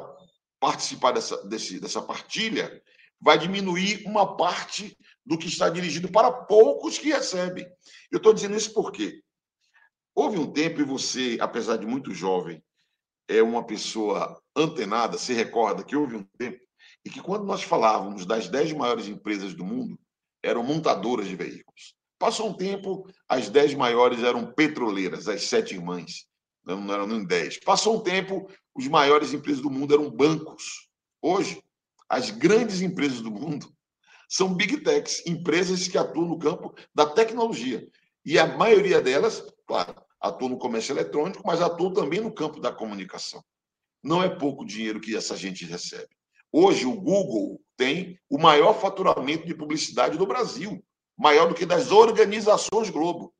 [0.61, 2.83] participar dessa, desse, dessa partilha,
[3.21, 7.67] vai diminuir uma parte do que está dirigido para poucos que recebem.
[8.11, 9.23] Eu estou dizendo isso porque
[10.15, 12.63] houve um tempo e você, apesar de muito jovem,
[13.27, 16.61] é uma pessoa antenada, se recorda que houve um tempo
[17.05, 19.99] e que quando nós falávamos das dez maiores empresas do mundo,
[20.43, 21.95] eram montadoras de veículos.
[22.25, 26.25] Passou um tempo, as dez maiores eram petroleiras, as sete irmãs,
[26.65, 27.59] não eram nem dez.
[27.59, 30.89] Passou um tempo, os maiores empresas do mundo eram bancos.
[31.21, 31.63] Hoje,
[32.09, 33.71] as grandes empresas do mundo
[34.27, 37.87] são big techs, empresas que atuam no campo da tecnologia.
[38.25, 42.73] E a maioria delas, claro, atuam no comércio eletrônico, mas atuam também no campo da
[42.73, 43.45] comunicação.
[44.03, 46.17] Não é pouco dinheiro que essa gente recebe.
[46.51, 50.83] Hoje, o Google tem o maior faturamento de publicidade do Brasil,
[51.17, 53.33] maior do que das organizações Globo.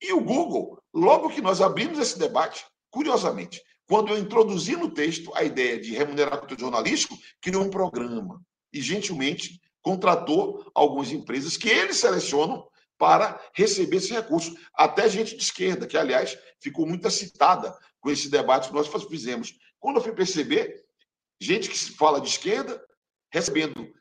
[0.00, 5.32] E o Google, logo que nós abrimos esse debate, curiosamente, quando eu introduzi no texto
[5.34, 8.40] a ideia de remunerar conteúdo jornalístico, criou um programa
[8.72, 12.66] e, gentilmente, contratou algumas empresas que eles selecionam
[12.98, 14.54] para receber esse recurso.
[14.74, 19.56] Até gente de esquerda, que, aliás, ficou muito excitada com esse debate que nós fizemos.
[19.78, 20.84] Quando eu fui perceber,
[21.40, 22.82] gente que fala de esquerda
[23.32, 23.92] recebendo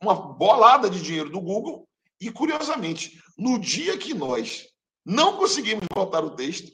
[0.00, 1.86] uma bolada de dinheiro do Google
[2.20, 4.68] e, curiosamente, no dia que nós
[5.04, 6.70] não conseguimos votar o texto,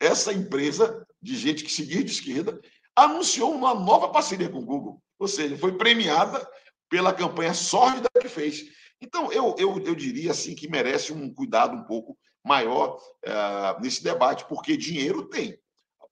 [0.00, 2.60] essa empresa de gente que seguia de esquerda,
[2.94, 5.02] anunciou uma nova parceria com o Google.
[5.18, 6.46] Ou seja, foi premiada
[6.88, 8.64] pela campanha sórdida que fez.
[9.00, 14.04] Então, eu, eu, eu diria assim que merece um cuidado um pouco maior uh, nesse
[14.04, 15.58] debate, porque dinheiro tem.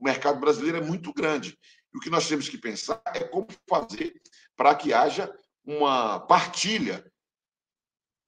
[0.00, 1.56] O mercado brasileiro é muito grande.
[1.94, 4.20] E o que nós temos que pensar é como fazer
[4.56, 5.32] para que haja
[5.64, 7.04] uma partilha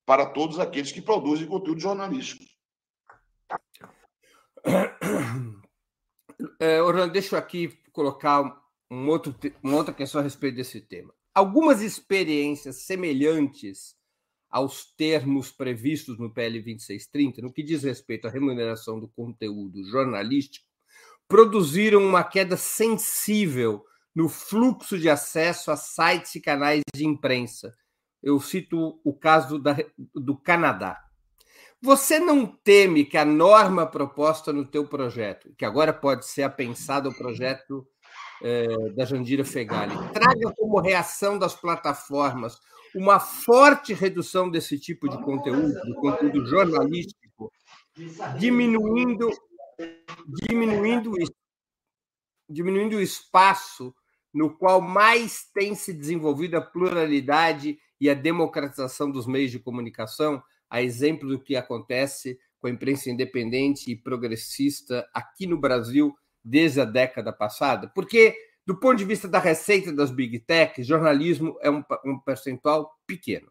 [0.06, 2.44] para todos aqueles que produzem conteúdo jornalístico.
[6.60, 11.12] é, Orlando, deixa eu aqui colocar um outro, uma outra questão a respeito desse tema.
[11.34, 13.96] Algumas experiências semelhantes
[14.48, 20.66] aos termos previstos no PL 2630, no que diz respeito à remuneração do conteúdo jornalístico,
[21.28, 27.76] produziram uma queda sensível no fluxo de acesso a sites e canais de imprensa.
[28.22, 29.76] Eu cito o caso da,
[30.14, 31.02] do Canadá.
[31.80, 37.08] Você não teme que a norma proposta no teu projeto, que agora pode ser apensada
[37.08, 37.86] ao projeto
[38.42, 42.58] é, da Jandira Fegali, traga como reação das plataformas
[42.94, 47.52] uma forte redução desse tipo de conteúdo, do conteúdo jornalístico,
[48.38, 49.28] diminuindo,
[50.48, 51.12] diminuindo,
[52.48, 53.94] diminuindo o espaço
[54.32, 60.42] no qual mais tem se desenvolvido a pluralidade e a democratização dos meios de comunicação,
[60.68, 66.80] a exemplo do que acontece com a imprensa independente e progressista aqui no Brasil desde
[66.80, 67.90] a década passada?
[67.94, 72.92] Porque, do ponto de vista da receita das big tech, jornalismo é um, um percentual
[73.06, 73.50] pequeno,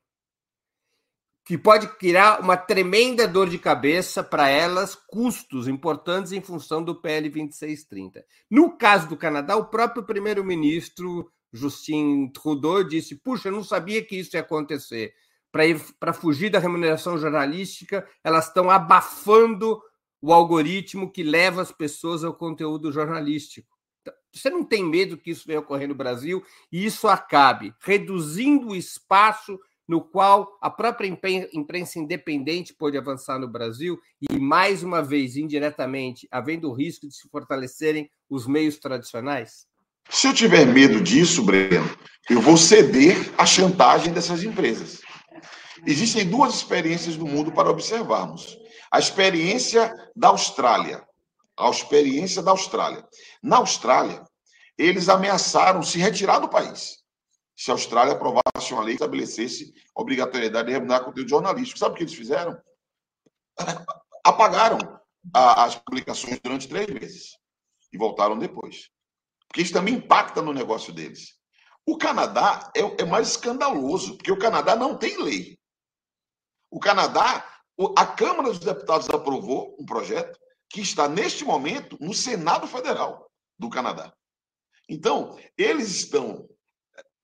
[1.46, 7.00] que pode criar uma tremenda dor de cabeça para elas, custos importantes em função do
[7.00, 8.26] PL 2630.
[8.50, 14.18] No caso do Canadá, o próprio primeiro-ministro Justin Trudeau disse: Puxa, eu não sabia que
[14.18, 15.14] isso ia acontecer
[15.56, 19.82] para ir para fugir da remuneração jornalística, elas estão abafando
[20.22, 23.70] o algoritmo que leva as pessoas ao conteúdo jornalístico.
[24.02, 28.68] Então, você não tem medo que isso venha ocorrer no Brasil e isso acabe reduzindo
[28.68, 33.98] o espaço no qual a própria imprensa independente pode avançar no Brasil
[34.30, 39.68] e, mais uma vez, indiretamente, havendo o risco de se fortalecerem os meios tradicionais?
[40.10, 41.90] Se eu tiver medo disso, Breno,
[42.30, 45.02] eu vou ceder à chantagem dessas empresas.
[45.86, 48.58] Existem duas experiências do mundo para observarmos.
[48.92, 51.06] A experiência da Austrália.
[51.58, 53.06] A experiência da Austrália.
[53.42, 54.24] Na Austrália,
[54.78, 56.98] eles ameaçaram se retirar do país.
[57.56, 61.80] Se a Austrália aprovasse uma lei que estabelecesse obrigatoriedade de remunerar conteúdo jornalístico.
[61.80, 62.58] Sabe o que eles fizeram?
[64.24, 64.78] Apagaram
[65.34, 67.38] as publicações durante três meses
[67.94, 68.90] e voltaram depois.
[69.56, 71.36] Porque isso também impacta no negócio deles.
[71.86, 75.58] O Canadá é, é mais escandaloso, porque o Canadá não tem lei.
[76.70, 77.62] O Canadá,
[77.98, 80.38] a Câmara dos Deputados aprovou um projeto
[80.70, 84.14] que está, neste momento, no Senado Federal do Canadá.
[84.90, 86.50] Então, eles estão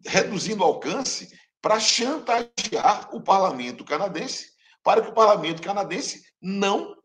[0.05, 6.95] reduzindo o alcance para chantagear o parlamento canadense, para que o parlamento canadense não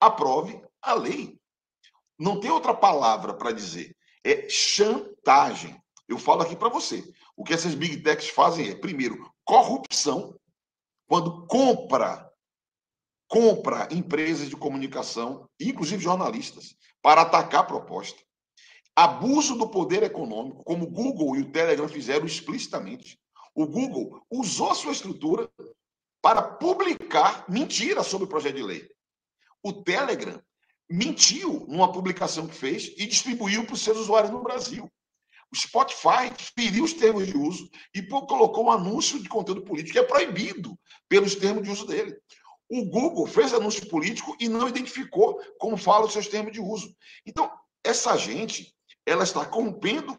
[0.00, 1.38] aprove a lei.
[2.18, 3.94] Não tem outra palavra para dizer.
[4.26, 5.80] É chantagem.
[6.08, 7.04] Eu falo aqui para você.
[7.36, 10.34] O que essas big techs fazem é, primeiro, corrupção
[11.06, 12.26] quando compra
[13.28, 18.20] compra empresas de comunicação, inclusive jornalistas, para atacar a proposta.
[18.94, 23.18] Abuso do poder econômico, como o Google e o Telegram fizeram explicitamente.
[23.54, 25.50] O Google usou sua estrutura
[26.22, 28.88] para publicar mentiras sobre o projeto de lei.
[29.62, 30.40] O Telegram
[30.88, 34.90] mentiu numa publicação que fez e distribuiu para os seus usuários no Brasil.
[35.52, 39.98] O Spotify feriu os termos de uso e colocou um anúncio de conteúdo político que
[39.98, 42.16] é proibido pelos termos de uso dele.
[42.68, 46.94] O Google fez anúncio político e não identificou como fala os seus termos de uso.
[47.24, 47.50] Então,
[47.84, 48.74] essa gente,
[49.06, 50.18] ela está corrompendo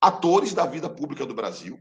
[0.00, 1.78] atores da vida pública do Brasil,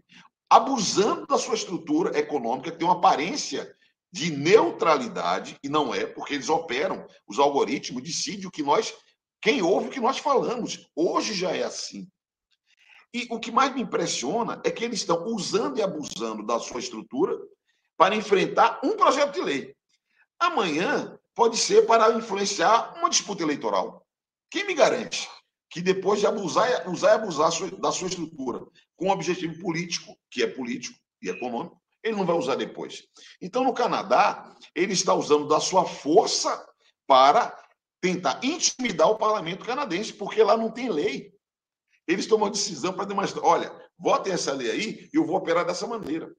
[0.50, 3.76] abusando da sua estrutura econômica, que tem uma aparência
[4.12, 8.93] de neutralidade, e não é, porque eles operam, os algoritmos decidem o que nós,
[9.41, 10.89] quem ouve o que nós falamos.
[10.95, 12.08] Hoje já é assim.
[13.13, 16.80] E o que mais me impressiona é que eles estão usando e abusando da sua
[16.80, 17.38] estrutura
[17.98, 19.76] para enfrentar um projeto de lei.
[20.39, 24.06] Amanhã pode ser para influenciar uma disputa eleitoral.
[24.50, 25.30] Quem me garante
[25.69, 30.41] que depois de abusar, usar e abusar da sua estrutura com um objetivo político, que
[30.41, 33.03] é político e econômico, ele não vai usar depois.
[33.41, 36.65] Então, no Canadá, ele está usando da sua força
[37.07, 37.57] para
[38.01, 41.34] tentar intimidar o parlamento canadense, porque lá não tem lei
[42.09, 45.63] eles tomam a decisão para demonstrar: olha, votem essa lei aí e eu vou operar
[45.63, 46.34] dessa maneira.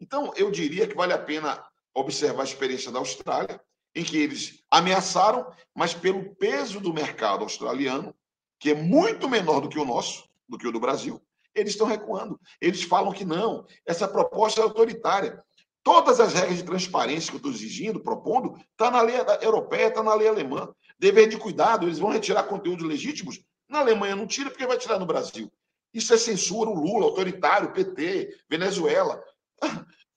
[0.00, 1.62] Então, eu diria que vale a pena
[1.94, 3.60] observar a experiência da Austrália,
[3.94, 8.14] em que eles ameaçaram, mas pelo peso do mercado australiano,
[8.58, 11.20] que é muito menor do que o nosso, do que o do Brasil,
[11.54, 12.40] eles estão recuando.
[12.60, 15.42] Eles falam que não, essa proposta é autoritária.
[15.82, 20.02] Todas as regras de transparência que eu estou exigindo, propondo, está na lei europeia, está
[20.02, 20.72] na lei alemã.
[20.98, 23.42] Dever de cuidado, eles vão retirar conteúdos legítimos
[23.72, 25.50] na Alemanha não tira porque vai tirar no Brasil.
[25.94, 29.24] Isso é censura, o Lula, autoritário, PT, Venezuela.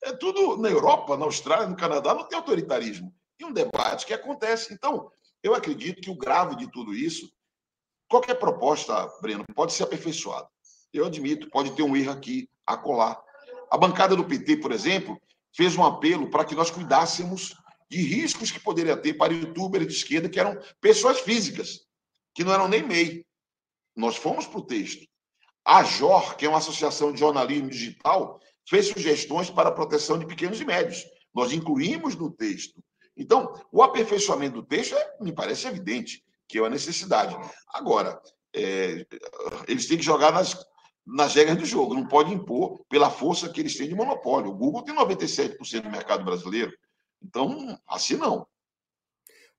[0.04, 3.12] É tudo na Europa, na Austrália, no Canadá, não tem autoritarismo.
[3.40, 4.72] E um debate que acontece.
[4.72, 5.10] Então,
[5.42, 7.28] eu acredito que o grave de tudo isso
[8.08, 10.46] qualquer proposta, Breno, pode ser aperfeiçoada.
[10.98, 13.20] Eu admito, pode ter um erro aqui, acolá.
[13.70, 15.20] A bancada do PT, por exemplo,
[15.54, 17.54] fez um apelo para que nós cuidássemos
[17.90, 21.80] de riscos que poderia ter para youtubers de esquerda, que eram pessoas físicas,
[22.34, 23.24] que não eram nem MEI.
[23.94, 25.06] Nós fomos para o texto.
[25.64, 30.26] A JOR, que é uma associação de jornalismo digital, fez sugestões para a proteção de
[30.26, 31.04] pequenos e médios.
[31.34, 32.82] Nós incluímos no texto.
[33.16, 37.36] Então, o aperfeiçoamento do texto é, me parece evidente que é uma necessidade.
[37.74, 38.20] Agora,
[38.54, 39.06] é,
[39.66, 40.54] eles têm que jogar nas,
[41.06, 44.50] nas regras do jogo, não pode impor pela força que eles têm de monopólio.
[44.50, 46.76] O Google tem 97% do mercado brasileiro.
[47.22, 48.46] Então, assim não.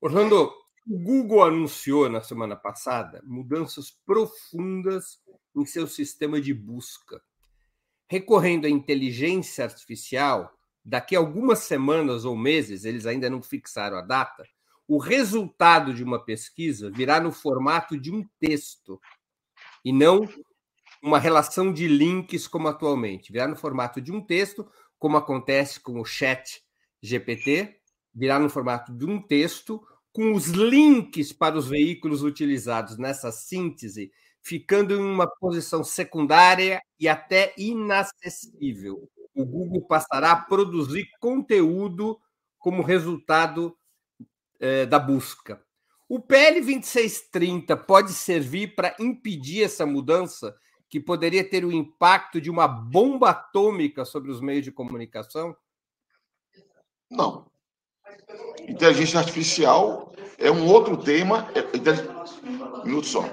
[0.00, 0.52] Orlando,
[0.86, 5.18] o Google anunciou na semana passada mudanças profundas
[5.56, 7.22] em seu sistema de busca.
[8.10, 10.52] Recorrendo à inteligência artificial,
[10.84, 14.44] daqui a algumas semanas ou meses, eles ainda não fixaram a data,
[14.86, 18.98] o resultado de uma pesquisa virá no formato de um texto
[19.84, 20.26] e não
[21.02, 23.32] uma relação de links como atualmente.
[23.32, 24.68] Virá no formato de um texto,
[24.98, 26.62] como acontece com o chat
[27.02, 27.76] GPT,
[28.14, 29.82] virá no formato de um texto
[30.12, 34.10] com os links para os veículos utilizados nessa síntese
[34.48, 39.08] ficando em uma posição secundária e até inacessível.
[39.34, 42.18] O Google passará a produzir conteúdo
[42.58, 43.76] como resultado
[44.58, 45.62] é, da busca.
[46.08, 50.56] O PL 2630 pode servir para impedir essa mudança,
[50.88, 55.56] que poderia ter o impacto de uma bomba atômica sobre os meios de comunicação?
[57.10, 57.50] Não.
[58.66, 61.48] Inteligência artificial é um outro tema.
[61.54, 62.84] É...
[62.84, 63.24] Minuto só.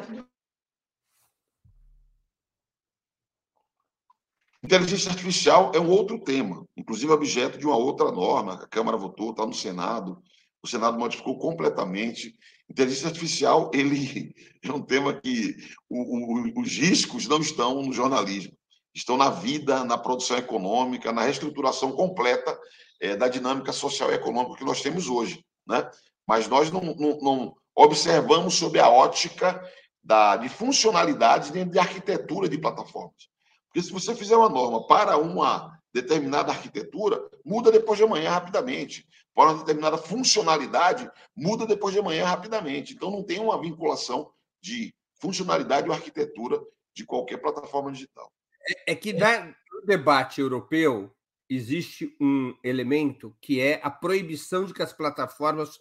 [4.63, 8.55] Inteligência artificial é um outro tema, inclusive objeto de uma outra norma.
[8.55, 10.21] A Câmara votou, está no Senado
[10.65, 12.35] o Senado modificou completamente.
[12.69, 15.55] Inteligência artificial ele é um tema que
[15.87, 18.51] o, o, os riscos não estão no jornalismo,
[18.93, 22.57] estão na vida, na produção econômica, na reestruturação completa
[22.99, 25.45] é, da dinâmica social e econômica que nós temos hoje.
[25.67, 25.87] Né?
[26.27, 29.61] Mas nós não, não, não observamos sob a ótica
[30.03, 33.29] da, de funcionalidade dentro de arquitetura de plataformas.
[33.67, 39.05] Porque se você fizer uma norma para uma determinada arquitetura, muda depois de amanhã rapidamente
[39.35, 42.93] para uma determinada funcionalidade, muda depois de amanhã rapidamente.
[42.93, 44.31] Então, não tem uma vinculação
[44.61, 46.59] de funcionalidade ou arquitetura
[46.93, 48.31] de qualquer plataforma digital.
[48.67, 51.13] É, é que no debate europeu
[51.49, 55.79] existe um elemento que é a proibição de que as plataformas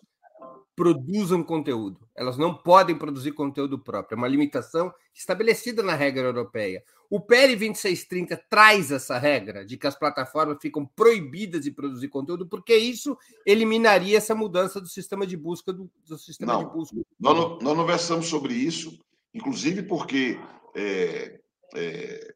[0.76, 2.00] produzam conteúdo.
[2.16, 4.16] Elas não podem produzir conteúdo próprio.
[4.16, 6.82] É uma limitação estabelecida na regra europeia.
[7.08, 12.46] O PL 2630 traz essa regra de que as plataformas ficam proibidas de produzir conteúdo,
[12.46, 13.16] porque isso
[13.46, 16.96] eliminaria essa mudança do sistema de busca do, do sistema não, de busca.
[17.20, 18.98] Nós não, nós não versamos sobre isso,
[19.32, 20.38] inclusive porque
[20.74, 21.40] é,
[21.74, 22.34] é,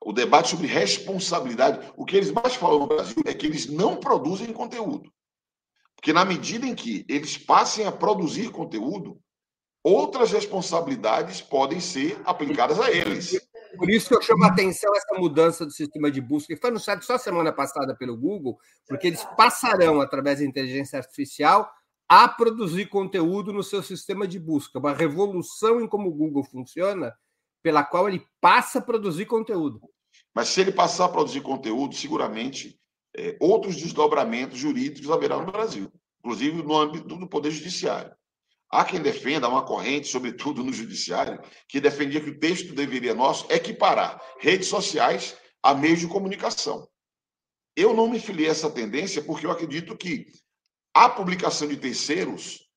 [0.00, 3.96] o debate sobre responsabilidade, o que eles mais falam no Brasil é que eles não
[3.96, 5.10] produzem conteúdo.
[6.00, 9.20] Porque na medida em que eles passem a produzir conteúdo,
[9.84, 13.38] outras responsabilidades podem ser aplicadas a eles.
[13.76, 16.70] Por isso que eu chamo a atenção essa mudança do sistema de busca, que foi
[16.70, 21.70] anunciado só semana passada pelo Google, porque eles passarão, através da inteligência artificial,
[22.08, 24.78] a produzir conteúdo no seu sistema de busca.
[24.78, 27.14] Uma revolução em como o Google funciona,
[27.62, 29.82] pela qual ele passa a produzir conteúdo.
[30.34, 32.79] Mas se ele passar a produzir conteúdo, seguramente
[33.16, 35.90] é, outros desdobramentos jurídicos haverá no Brasil,
[36.20, 38.14] inclusive no âmbito do Poder Judiciário.
[38.70, 43.50] Há quem defenda uma corrente, sobretudo no judiciário, que defendia que o texto deveria nosso
[43.50, 46.88] equiparar redes sociais a meios de comunicação.
[47.74, 50.28] Eu não me filiei a essa tendência porque eu acredito que
[50.94, 52.70] a publicação de terceiros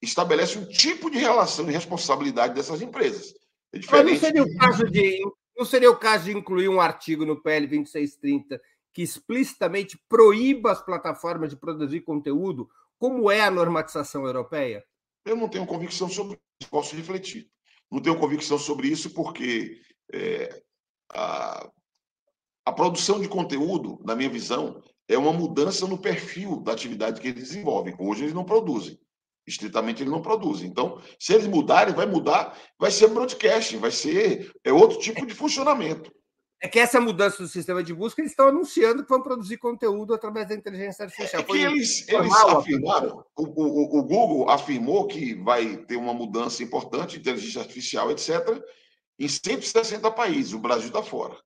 [0.00, 3.34] estabelece um tipo de relação e responsabilidade dessas empresas.
[3.72, 5.20] É Mas não seria, o caso de,
[5.56, 8.60] não seria o caso de incluir um artigo no PL 2630
[8.94, 14.84] que explicitamente proíba as plataformas de produzir conteúdo, como é a normatização europeia?
[15.26, 17.50] Eu não tenho convicção sobre isso, posso refletir.
[17.90, 19.80] Não tenho convicção sobre isso porque
[20.12, 20.62] é,
[21.12, 21.68] a,
[22.64, 27.28] a produção de conteúdo, na minha visão, é uma mudança no perfil da atividade que
[27.28, 27.96] eles desenvolvem.
[27.98, 28.98] Hoje eles não produzem.
[29.46, 30.68] Estritamente eles não produzem.
[30.68, 35.34] Então, se eles mudarem, vai mudar, vai ser broadcasting, vai ser é outro tipo de
[35.34, 36.14] funcionamento.
[36.64, 40.14] É que essa mudança do sistema de busca, eles estão anunciando que vão produzir conteúdo
[40.14, 41.42] através da inteligência artificial.
[41.42, 46.62] É que eles, eles afirmaram, o, o, o, Google afirmou que vai ter uma mudança
[46.62, 48.64] importante, inteligência artificial, etc.,
[49.18, 50.54] em 160 países.
[50.54, 51.36] O Brasil está fora.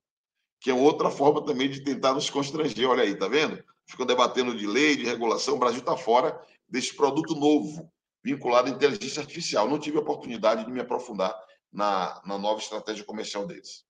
[0.61, 2.89] Que é outra forma também de tentar nos constranger.
[2.89, 3.61] Olha aí, tá vendo?
[3.89, 5.57] Ficam debatendo de lei, de regulação.
[5.57, 7.91] O Brasil está fora desse produto novo
[8.23, 9.69] vinculado à inteligência artificial.
[9.69, 11.35] Não tive a oportunidade de me aprofundar
[11.73, 13.88] na, na nova estratégia comercial deles.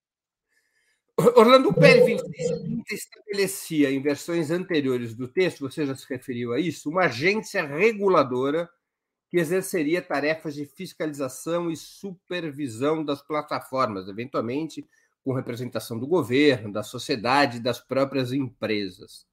[1.34, 7.06] Orlando, 2630 estabelecia em versões anteriores do texto, você já se referiu a isso, uma
[7.06, 8.70] agência reguladora
[9.28, 14.88] que exerceria tarefas de fiscalização e supervisão das plataformas, eventualmente
[15.24, 19.26] com representação do governo, da sociedade das próprias empresas.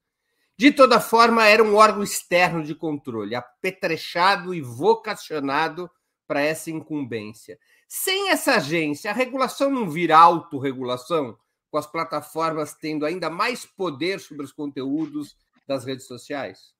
[0.58, 5.88] De toda forma, era um órgão externo de controle, apetrechado e vocacionado
[6.26, 7.58] para essa incumbência.
[7.86, 11.38] Sem essa agência, a regulação não vira autorregulação,
[11.76, 15.36] com as plataformas tendo ainda mais poder sobre os conteúdos
[15.68, 16.72] das redes sociais?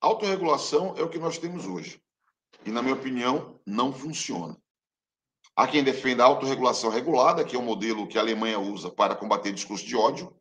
[0.00, 2.00] Autorregulação é o que nós temos hoje.
[2.64, 4.56] E, na minha opinião, não funciona.
[5.56, 9.16] Há quem defenda a autorregulação regulada, que é o modelo que a Alemanha usa para
[9.16, 10.32] combater discurso de ódio,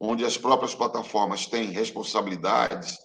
[0.00, 2.96] onde as próprias plataformas têm responsabilidades,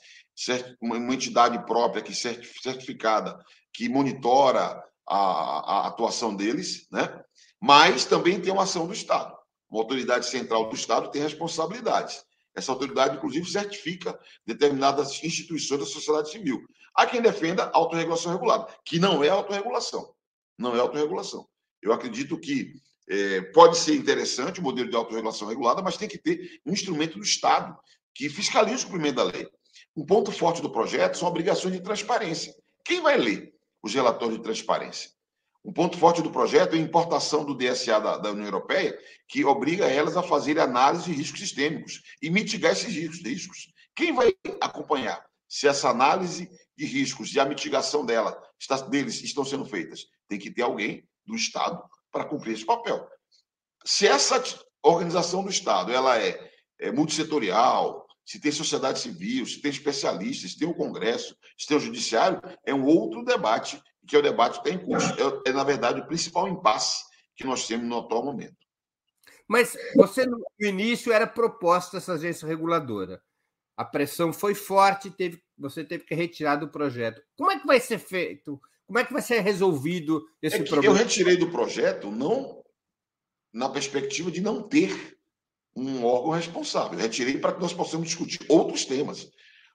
[0.80, 3.38] uma entidade própria que certificada
[3.74, 7.24] que monitora a, a atuação deles, né?
[7.62, 9.38] Mas também tem uma ação do Estado.
[9.70, 12.24] Uma autoridade central do Estado tem responsabilidades.
[12.56, 16.62] Essa autoridade, inclusive, certifica determinadas instituições da sociedade civil.
[16.96, 20.14] Há quem defenda a autorregulação regulada, que não é autorregulação.
[20.58, 21.48] Não é autorregulação.
[21.82, 22.74] Eu acredito que
[23.10, 27.18] é, pode ser interessante o modelo de autorregulação regulada, mas tem que ter um instrumento
[27.18, 27.78] do Estado
[28.14, 29.48] que fiscalize o cumprimento da lei.
[29.96, 32.54] Um ponto forte do projeto são obrigações de transparência.
[32.84, 35.12] Quem vai ler os relatórios de transparência?
[35.64, 38.98] Um ponto forte do projeto é a importação do DSA da, da União Europeia,
[39.28, 43.72] que obriga elas a fazer análise de riscos sistêmicos e mitigar esses riscos.
[43.96, 49.44] Quem vai acompanhar se essa análise de riscos e a mitigação dela, está, deles estão
[49.44, 50.06] sendo feitas?
[50.28, 53.08] Tem que ter alguém do Estado para cumprir esse papel.
[53.86, 54.42] Se essa
[54.82, 60.60] organização do Estado ela é, é multissetorial, se tem sociedade civil, se tem especialistas, se
[60.60, 64.62] tem o Congresso, se tem o Judiciário, é um outro debate, que é o debate
[64.62, 65.14] que está em curso.
[65.46, 67.04] É, é, na verdade, o principal impasse
[67.36, 68.58] que nós temos no atual momento.
[69.48, 73.22] Mas você, no início, era proposta essa agência reguladora.
[73.78, 77.22] A pressão foi forte, teve, você teve que retirar do projeto.
[77.38, 80.96] Como é que vai ser feito como é que vai ser resolvido esse é problema?
[80.96, 82.64] Eu retirei do projeto não
[83.54, 85.16] na perspectiva de não ter
[85.76, 86.94] um órgão responsável.
[86.94, 89.30] Eu retirei para que nós possamos discutir outros temas.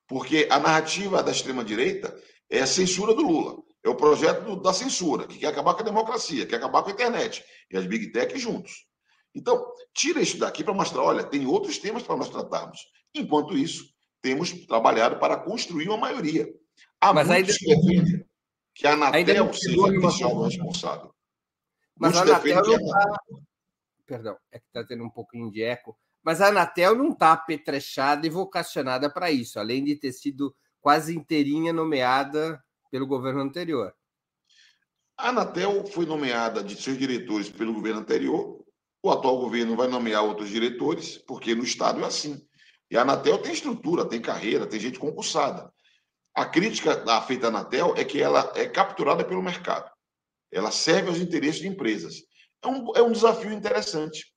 [0.09, 2.20] Porque a narrativa da extrema-direita
[2.51, 3.62] é a censura do Lula.
[3.85, 6.93] É o projeto da censura, que quer acabar com a democracia, quer acabar com a
[6.93, 8.87] internet e as big tech juntos.
[9.35, 9.62] Então,
[9.93, 12.80] tira isso daqui para mostrar, olha, tem outros temas para nós tratarmos.
[13.14, 13.85] Enquanto isso,
[14.22, 16.49] temos trabalhado para construir uma maioria.
[16.99, 17.59] Há Mas muitos aí...
[17.59, 18.24] que defendem
[18.74, 21.14] que a Anatel seja oficial responsável.
[21.97, 23.20] Mas a Anatel não está.
[24.07, 25.97] Perdão, é que está tendo um pouquinho de eco.
[26.22, 31.14] Mas a Anatel não está apetrechada e vocacionada para isso, além de ter sido quase
[31.14, 32.62] inteirinha nomeada
[32.95, 33.92] pelo governo anterior.
[35.18, 38.64] A Anatel foi nomeada de seus diretores pelo governo anterior.
[39.03, 42.47] O atual governo vai nomear outros diretores, porque no Estado é assim.
[42.88, 45.72] E a Anatel tem estrutura, tem carreira, tem gente concursada.
[46.32, 49.90] A crítica feita à Anatel é que ela é capturada pelo mercado.
[50.53, 52.22] Ela serve aos interesses de empresas.
[52.62, 54.32] É um, é um desafio interessante.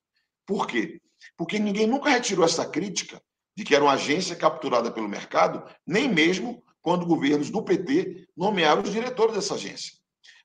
[0.48, 1.00] Por quê?
[1.38, 3.22] Porque ninguém nunca retirou essa crítica
[3.56, 8.82] de que era uma agência capturada pelo mercado, nem mesmo quando governos do PT nomearam
[8.82, 9.92] os diretores dessa agência.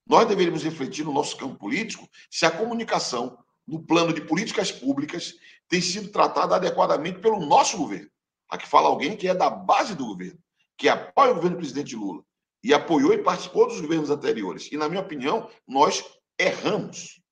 [0.05, 5.35] Nós deveríamos refletir no nosso campo político se a comunicação no plano de políticas públicas
[5.69, 8.11] tem sido tratada adequadamente pelo nosso governo.
[8.49, 10.37] Aqui fala alguém que é da base do governo
[10.77, 12.25] que apoia o governo do presidente Lula
[12.61, 14.69] e apoiou e participou dos governos anteriores.
[14.73, 16.05] E, na minha opinião, nós
[16.37, 17.23] erramos.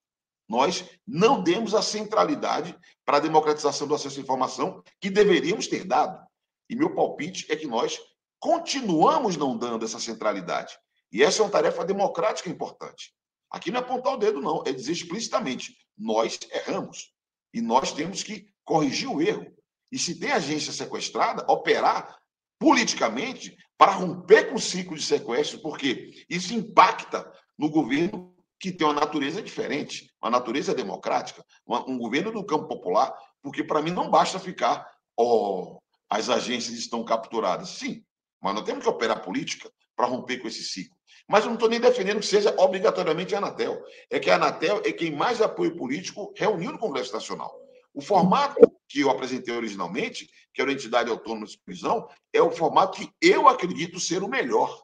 [0.49, 5.83] Nós não demos a centralidade para a democratização do acesso à informação que deveríamos ter
[5.83, 6.25] dado.
[6.69, 7.99] E meu palpite é que nós
[8.41, 10.77] continuamos não dando essa centralidade.
[11.13, 13.13] E essa é uma tarefa democrática importante.
[13.51, 17.13] Aqui não é apontar o dedo, não, é dizer explicitamente: nós erramos.
[17.53, 19.47] E nós temos que corrigir o erro.
[19.93, 22.17] E se tem agência sequestrada, operar
[22.59, 28.87] politicamente para romper com o ciclo de sequestro, porque isso impacta no governo que tem
[28.87, 33.13] uma natureza diferente, uma natureza democrática, um governo do campo popular,
[33.43, 34.87] porque para mim não basta ficar,
[35.17, 35.79] ó, oh,
[36.11, 37.71] as agências estão capturadas.
[37.71, 38.05] Sim,
[38.41, 40.97] mas nós temos que operar política para romper com esse ciclo.
[41.29, 43.81] Mas eu não estou nem defendendo que seja obrigatoriamente a Anatel.
[44.11, 47.55] É que a Anatel é quem mais apoio político reuniu no Congresso Nacional.
[47.95, 52.51] O formato que eu apresentei originalmente, que era a entidade autônoma de supervisão, é o
[52.51, 54.83] formato que eu acredito ser o melhor.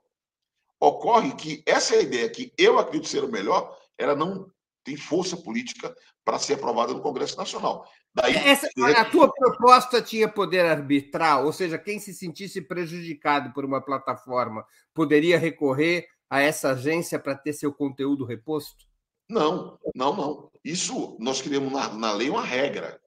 [0.79, 4.51] Ocorre que essa ideia que eu acredito ser o melhor, ela não
[4.87, 7.85] tem força política para ser aprovada no Congresso Nacional.
[8.15, 13.65] Daí, essa, a tua proposta tinha poder arbitral, ou seja, quem se sentisse prejudicado por
[13.65, 14.65] uma plataforma
[14.95, 18.87] poderia recorrer a essa agência para ter seu conteúdo reposto?
[19.29, 20.51] Não, não, não.
[20.65, 22.99] Isso nós criamos na, na lei uma regra,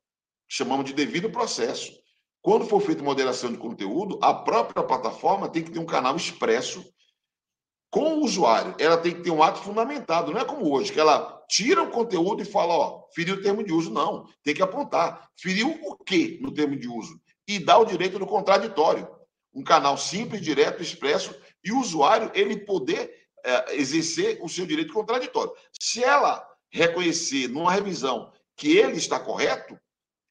[0.47, 1.91] chamamos de devido processo.
[2.41, 6.83] Quando for feita moderação de conteúdo, a própria plataforma tem que ter um canal expresso
[7.89, 8.75] com o usuário.
[8.79, 11.89] Ela tem que ter um ato fundamentado, não é como hoje, que ela tira o
[11.89, 13.91] conteúdo e fala, ó, feriu o termo de uso.
[13.91, 15.29] Não, tem que apontar.
[15.35, 17.19] Feriu o quê no termo de uso?
[17.47, 19.07] E dá o direito do contraditório.
[19.53, 23.11] Um canal simples, direto, expresso, e o usuário ele poder
[23.43, 25.51] é, exercer o seu direito contraditório.
[25.79, 29.79] Se ela reconhecer numa revisão que ele está correto,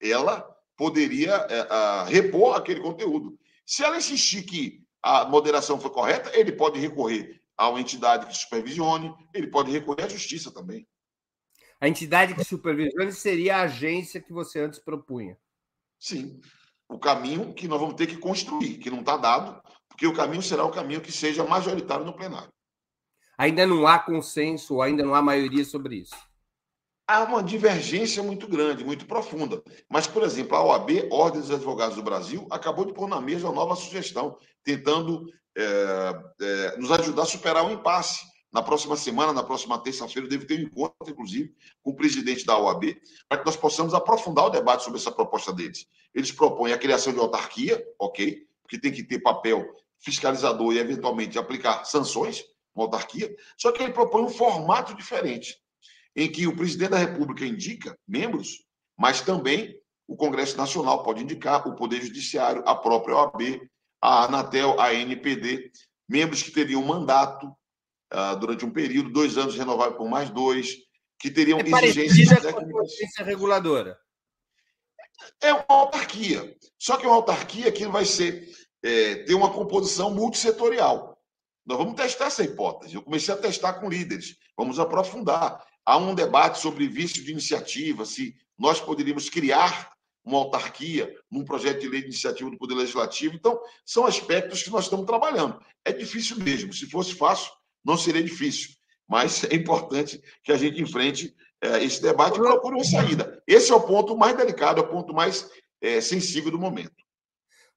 [0.01, 3.37] ela poderia é, a, repor aquele conteúdo.
[3.67, 8.37] Se ela insistir que a moderação foi correta, ele pode recorrer a uma entidade que
[8.37, 10.87] supervisione, ele pode recorrer à justiça também.
[11.81, 15.37] A entidade que supervisione seria a agência que você antes propunha.
[15.99, 16.41] Sim.
[16.89, 20.43] O caminho que nós vamos ter que construir, que não está dado, porque o caminho
[20.43, 22.53] será o caminho que seja majoritário no plenário.
[23.37, 26.17] Ainda não há consenso, ainda não há maioria sobre isso
[27.09, 29.63] há uma divergência muito grande, muito profunda.
[29.89, 33.47] Mas, por exemplo, a OAB, Ordem dos Advogados do Brasil, acabou de pôr na mesa
[33.47, 35.25] uma nova sugestão, tentando
[35.59, 38.25] é, é, nos ajudar a superar um impasse.
[38.51, 41.53] Na próxima semana, na próxima terça-feira, deve ter um encontro, inclusive,
[41.83, 42.97] com o presidente da OAB,
[43.29, 45.87] para que nós possamos aprofundar o debate sobre essa proposta deles.
[46.15, 49.67] Eles propõem a criação de autarquia, ok, porque tem que ter papel
[49.99, 52.43] fiscalizador e, eventualmente, aplicar sanções,
[52.75, 55.57] uma autarquia, só que ele propõe um formato diferente
[56.15, 58.65] em que o presidente da República indica membros,
[58.97, 63.69] mas também o Congresso Nacional pode indicar, o Poder Judiciário, a própria OAB,
[64.01, 65.71] a Anatel, a NPD,
[66.09, 67.47] membros que teriam mandato
[68.13, 70.77] uh, durante um período, dois anos renovável por mais dois,
[71.19, 72.93] que teriam é exigências técnicas.
[73.19, 73.99] reguladora.
[75.41, 76.57] É uma autarquia.
[76.79, 78.49] Só que é uma autarquia que vai ser
[78.83, 81.19] é, ter uma composição multissetorial.
[81.67, 82.95] Nós vamos testar essa hipótese.
[82.95, 84.37] Eu comecei a testar com líderes.
[84.57, 85.65] Vamos aprofundar.
[85.85, 89.91] Há um debate sobre vício de iniciativa, se nós poderíamos criar
[90.29, 93.35] uma autarquia num projeto de lei de iniciativa do Poder Legislativo.
[93.35, 95.61] Então, são aspectos que nós estamos trabalhando.
[95.85, 96.73] É difícil mesmo.
[96.73, 97.51] Se fosse fácil,
[97.85, 98.71] não seria difícil.
[99.09, 103.43] Mas é importante que a gente enfrente é, esse debate e procure uma saída.
[103.47, 105.51] Esse é o ponto mais delicado, é o ponto mais
[105.81, 106.93] é, sensível do momento.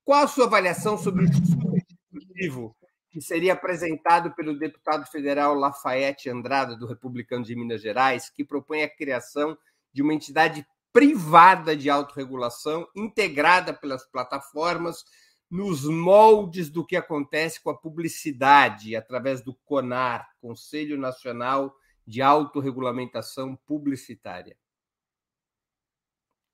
[0.03, 2.75] Qual a sua avaliação sobre o dispositivo
[3.09, 8.83] que seria apresentado pelo deputado federal Lafayette Andrada, do Republicano de Minas Gerais, que propõe
[8.83, 9.57] a criação
[9.93, 15.03] de uma entidade privada de autorregulação, integrada pelas plataformas,
[15.49, 21.75] nos moldes do que acontece com a publicidade, através do CONAR, Conselho Nacional
[22.07, 24.57] de Autorregulamentação Publicitária.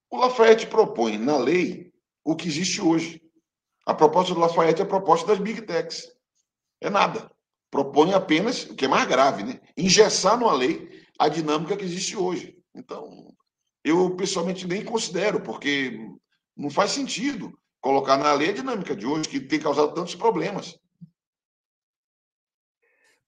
[0.10, 3.22] O Lafayette propõe na lei o que existe hoje.
[3.86, 6.12] A proposta do Lafayette é a proposta das Big Techs.
[6.82, 7.32] É nada.
[7.70, 9.60] Propõe apenas, o que é mais grave, né?
[9.76, 12.58] engessar numa lei a dinâmica que existe hoje.
[12.74, 13.34] Então,
[13.90, 16.00] eu pessoalmente nem considero, porque
[16.56, 20.78] não faz sentido colocar na lei a dinâmica de hoje, que tem causado tantos problemas.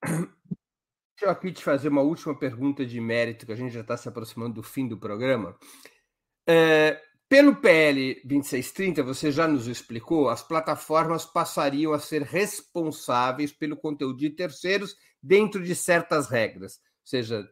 [0.01, 3.97] Deixa eu aqui te fazer uma última pergunta de mérito, que a gente já está
[3.97, 5.57] se aproximando do fim do programa.
[6.47, 13.77] É, pelo PL 2630, você já nos explicou, as plataformas passariam a ser responsáveis pelo
[13.77, 17.47] conteúdo de terceiros dentro de certas regras, ou seja,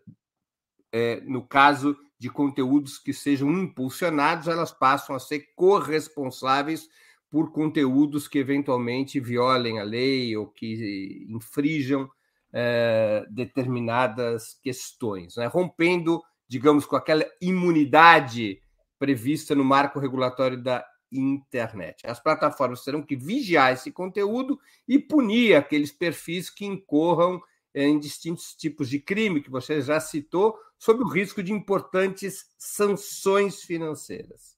[0.92, 6.90] é, no caso de conteúdos que sejam impulsionados, elas passam a ser corresponsáveis
[7.30, 12.10] por conteúdos que eventualmente violem a lei ou que infrijam
[12.52, 15.46] é, determinadas questões, né?
[15.46, 18.62] rompendo, digamos, com aquela imunidade
[18.98, 22.06] prevista no marco regulatório da internet.
[22.06, 27.42] As plataformas terão que vigiar esse conteúdo e punir aqueles perfis que incorram
[27.86, 33.62] em distintos tipos de crime que você já citou, sob o risco de importantes sanções
[33.62, 34.58] financeiras.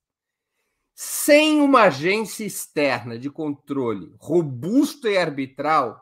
[0.94, 6.02] Sem uma agência externa de controle robusta e arbitral,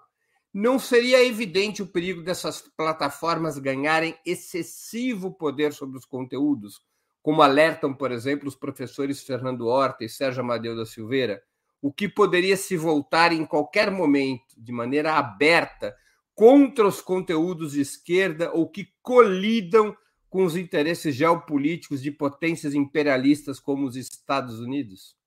[0.53, 6.81] não seria evidente o perigo dessas plataformas ganharem excessivo poder sobre os conteúdos,
[7.21, 11.43] como alertam, por exemplo, os professores Fernando Horta e Sérgio Amadeu da Silveira,
[11.81, 15.95] o que poderia se voltar em qualquer momento, de maneira aberta,
[16.37, 19.97] contra os conteúdos de esquerda ou que colidam
[20.29, 25.17] com os interesses geopolíticos de potências imperialistas como os Estados Unidos?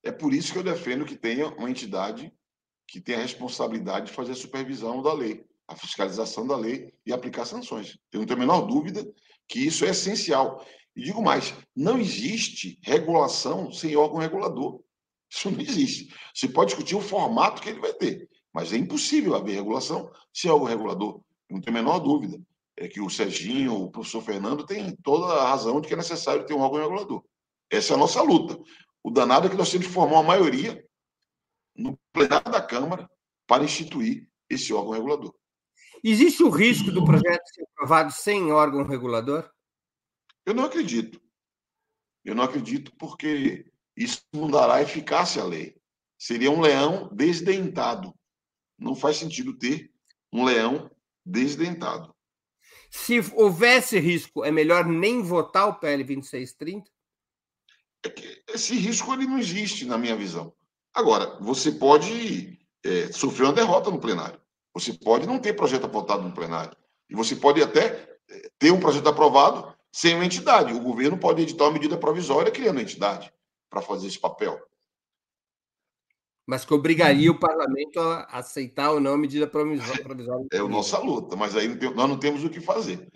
[0.00, 2.32] É por isso que eu defendo que tenha uma entidade
[2.86, 7.12] que tenha a responsabilidade de fazer a supervisão da lei, a fiscalização da lei e
[7.12, 7.98] aplicar sanções.
[8.12, 9.04] Eu não tenho a menor dúvida
[9.48, 10.64] que isso é essencial.
[10.94, 14.80] E digo mais: não existe regulação sem órgão regulador.
[15.28, 16.14] Isso não existe.
[16.32, 18.28] Você pode discutir o formato que ele vai ter,
[18.58, 21.22] Mas é impossível haver regulação se há algo regulador.
[21.48, 22.42] Não tem a menor dúvida.
[22.76, 26.44] É que o Serginho, o professor Fernando, tem toda a razão de que é necessário
[26.44, 27.24] ter um órgão regulador.
[27.70, 28.60] Essa é a nossa luta.
[29.00, 30.84] O danado é que nós temos que formar uma maioria
[31.76, 33.08] no plenário da Câmara
[33.46, 35.32] para instituir esse órgão regulador.
[36.02, 39.48] Existe o risco do projeto ser aprovado sem órgão regulador?
[40.44, 41.22] Eu não acredito.
[42.24, 45.76] Eu não acredito porque isso não dará eficácia à lei.
[46.18, 48.17] Seria um leão desdentado.
[48.78, 49.90] Não faz sentido ter
[50.32, 50.90] um leão
[51.24, 52.14] desdentado.
[52.90, 56.90] Se houvesse risco, é melhor nem votar o PL 2630?
[58.06, 60.52] É esse risco ele não existe, na minha visão.
[60.94, 64.40] Agora, você pode é, sofrer uma derrota no plenário.
[64.72, 66.76] Você pode não ter projeto votado no plenário.
[67.10, 70.72] E você pode até é, ter um projeto aprovado sem uma entidade.
[70.72, 73.32] O governo pode editar uma medida provisória criando uma entidade
[73.68, 74.58] para fazer esse papel.
[76.48, 80.46] Mas que obrigaria o parlamento a aceitar ou não a medida provisória.
[80.50, 83.06] É a nossa luta, mas aí nós não temos o que fazer.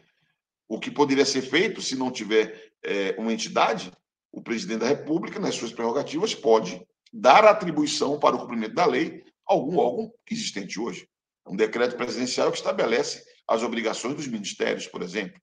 [0.68, 3.91] O que poderia ser feito, se não tiver é, uma entidade,
[4.30, 9.24] o presidente da República, nas suas prerrogativas, pode dar atribuição para o cumprimento da lei
[9.49, 11.09] a algum órgão existente hoje.
[11.47, 15.41] Um decreto presidencial que estabelece as obrigações dos ministérios, por exemplo.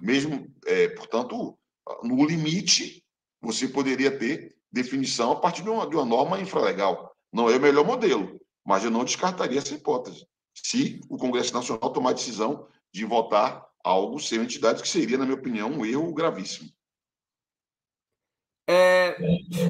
[0.00, 1.56] Mesmo, é, portanto,
[2.02, 3.04] no limite,
[3.40, 7.14] você poderia ter definição a partir de uma, de uma norma infralegal.
[7.32, 10.26] Não é o melhor modelo, mas eu não descartaria essa hipótese.
[10.52, 15.24] Se o Congresso Nacional tomar a decisão de votar algo sem entidades, que seria, na
[15.24, 16.70] minha opinião, um erro gravíssimo.
[18.66, 19.16] É,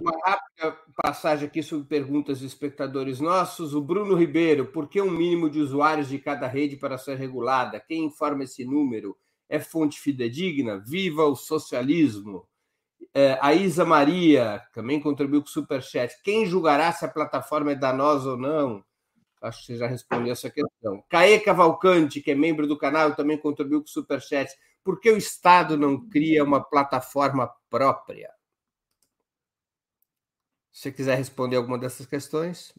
[0.00, 3.74] uma rápida passagem aqui sobre perguntas de espectadores nossos.
[3.74, 7.80] O Bruno Ribeiro, por que um mínimo de usuários de cada rede para ser regulada?
[7.80, 9.16] Quem informa esse número?
[9.48, 10.78] É fonte fidedigna?
[10.78, 12.46] Viva o socialismo!
[13.12, 16.14] É, a Isa Maria também contribuiu com o Superchat.
[16.22, 18.84] Quem julgará se a plataforma é danosa ou não?
[19.42, 21.04] Acho que você já respondeu essa questão.
[21.08, 24.50] Caê Cavalcante, que é membro do canal, também contribuiu com o Superchat.
[24.82, 28.30] Por que o Estado não cria uma plataforma própria?
[30.72, 32.72] Se você quiser responder alguma dessas questões.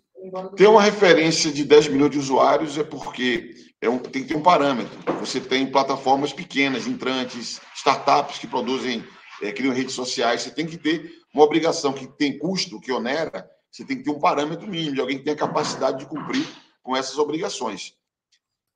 [0.56, 4.36] Ter uma referência de 10 milhões de usuários é porque é um, tem que ter
[4.36, 4.92] um parâmetro.
[5.20, 9.06] Você tem plataformas pequenas, entrantes, startups que produzem
[9.42, 13.50] é, criam redes sociais, você tem que ter uma obrigação que tem custo, que onera,
[13.72, 16.48] você tem que ter um parâmetro mínimo de alguém que tenha capacidade de cumprir
[16.82, 17.94] com essas obrigações.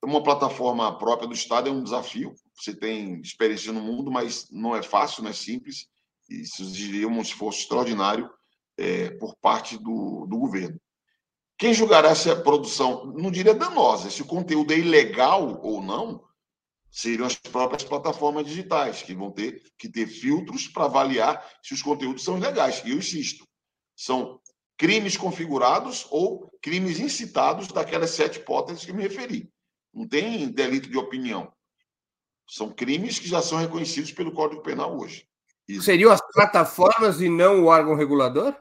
[0.04, 2.34] Uma plataforma própria do Estado é um desafio.
[2.56, 5.88] Você tem experiência no mundo, mas não é fácil, não é simples.
[6.30, 8.30] E isso exigiria um esforço extraordinário
[8.78, 10.80] é, por parte do, do governo.
[11.58, 16.24] Quem julgará se a produção, não diria danosa, se o conteúdo é ilegal ou não,
[16.92, 21.82] seriam as próprias plataformas digitais, que vão ter que ter filtros para avaliar se os
[21.82, 22.82] conteúdos são legais.
[22.86, 23.48] E eu insisto,
[23.96, 24.40] são
[24.78, 29.52] crimes configurados ou crimes incitados daquelas sete hipóteses que me referi.
[29.94, 31.52] Não tem delito de opinião.
[32.48, 35.28] São crimes que já são reconhecidos pelo Código Penal hoje.
[35.68, 35.84] Isso.
[35.84, 38.56] Seriam as plataformas e não o órgão regulador?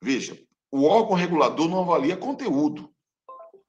[0.00, 2.94] Veja, o órgão regulador não avalia conteúdo.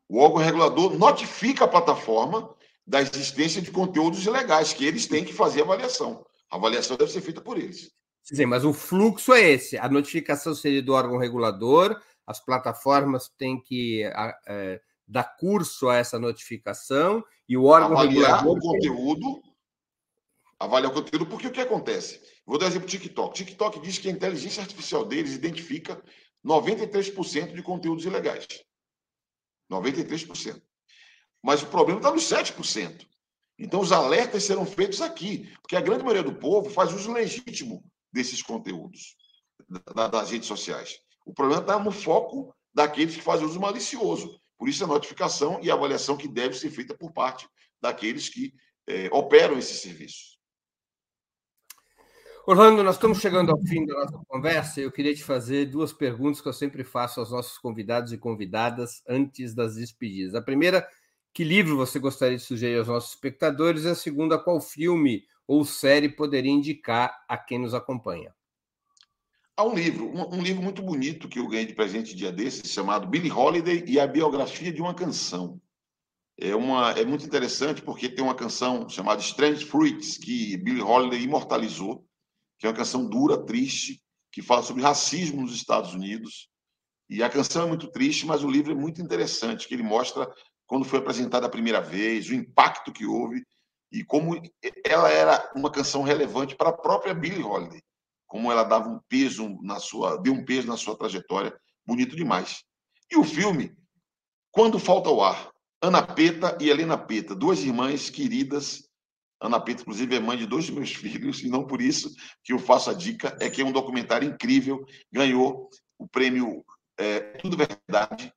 [0.08, 2.56] O órgão regulador notifica a plataforma
[2.90, 6.26] da existência de conteúdos ilegais, que eles têm que fazer avaliação.
[6.50, 7.92] A avaliação deve ser feita por eles.
[8.24, 9.78] Sim, mas o fluxo é esse.
[9.78, 14.04] A notificação seria do órgão regulador, as plataformas têm que
[14.48, 18.58] é, dar curso a essa notificação e o órgão avaliar regulador.
[18.58, 19.42] o conteúdo,
[20.60, 22.20] avaliar o conteúdo, porque o que acontece?
[22.44, 23.36] Vou dar exemplo do TikTok.
[23.36, 26.04] TikTok diz que a inteligência artificial deles identifica
[26.44, 28.48] 93% de conteúdos ilegais.
[29.72, 30.60] 93%.
[31.44, 33.08] Mas o problema está nos 7%.
[33.58, 37.84] Então, os alertas serão feitos aqui, porque a grande maioria do povo faz uso legítimo
[38.12, 39.16] desses conteúdos
[39.94, 41.00] das redes sociais.
[41.26, 44.40] O problema está no foco daqueles que fazem uso malicioso.
[44.58, 47.48] Por isso, a notificação e a avaliação que deve ser feita por parte
[47.82, 48.54] daqueles que
[48.88, 50.40] eh, operam esses serviços.
[52.48, 54.82] Orlando, nós estamos chegando ao fim da nossa conversa.
[54.82, 59.04] Eu queria te fazer duas perguntas que eu sempre faço aos nossos convidados e convidadas
[59.08, 60.34] antes das despedidas.
[60.34, 60.88] A primeira
[61.34, 63.84] que livro você gostaria de sugerir aos nossos espectadores?
[63.84, 68.34] E a segunda, qual filme ou série poderia indicar a quem nos acompanha?
[69.58, 72.72] Há um livro, um, um livro muito bonito que eu ganhei de presente dia desses,
[72.72, 75.62] chamado Billie Holiday e a biografia de uma canção.
[76.38, 81.22] É, uma, é muito interessante porque tem uma canção chamada Strange Fruits, que Billie Holiday
[81.22, 82.06] imortalizou,
[82.58, 84.02] que é uma canção dura, triste,
[84.32, 86.50] que fala sobre racismo nos Estados Unidos.
[87.10, 90.32] E a canção é muito triste, mas o livro é muito interessante, que ele mostra
[90.70, 93.44] quando foi apresentada a primeira vez, o impacto que houve
[93.92, 94.40] e como
[94.86, 97.82] ela era uma canção relevante para a própria Billie Holiday,
[98.28, 102.64] como ela dava um peso na sua, deu um peso na sua trajetória, bonito demais.
[103.12, 103.76] E o filme,
[104.52, 105.52] Quando falta o ar,
[105.82, 108.88] Ana Peta e Helena Peta, duas irmãs queridas.
[109.42, 112.14] Ana Peta, inclusive, é mãe de dois dos meus filhos, e não por isso
[112.44, 115.68] que eu faço a dica, é que é um documentário incrível, ganhou
[115.98, 116.64] o prêmio
[116.96, 118.32] é, Tudo Verdade,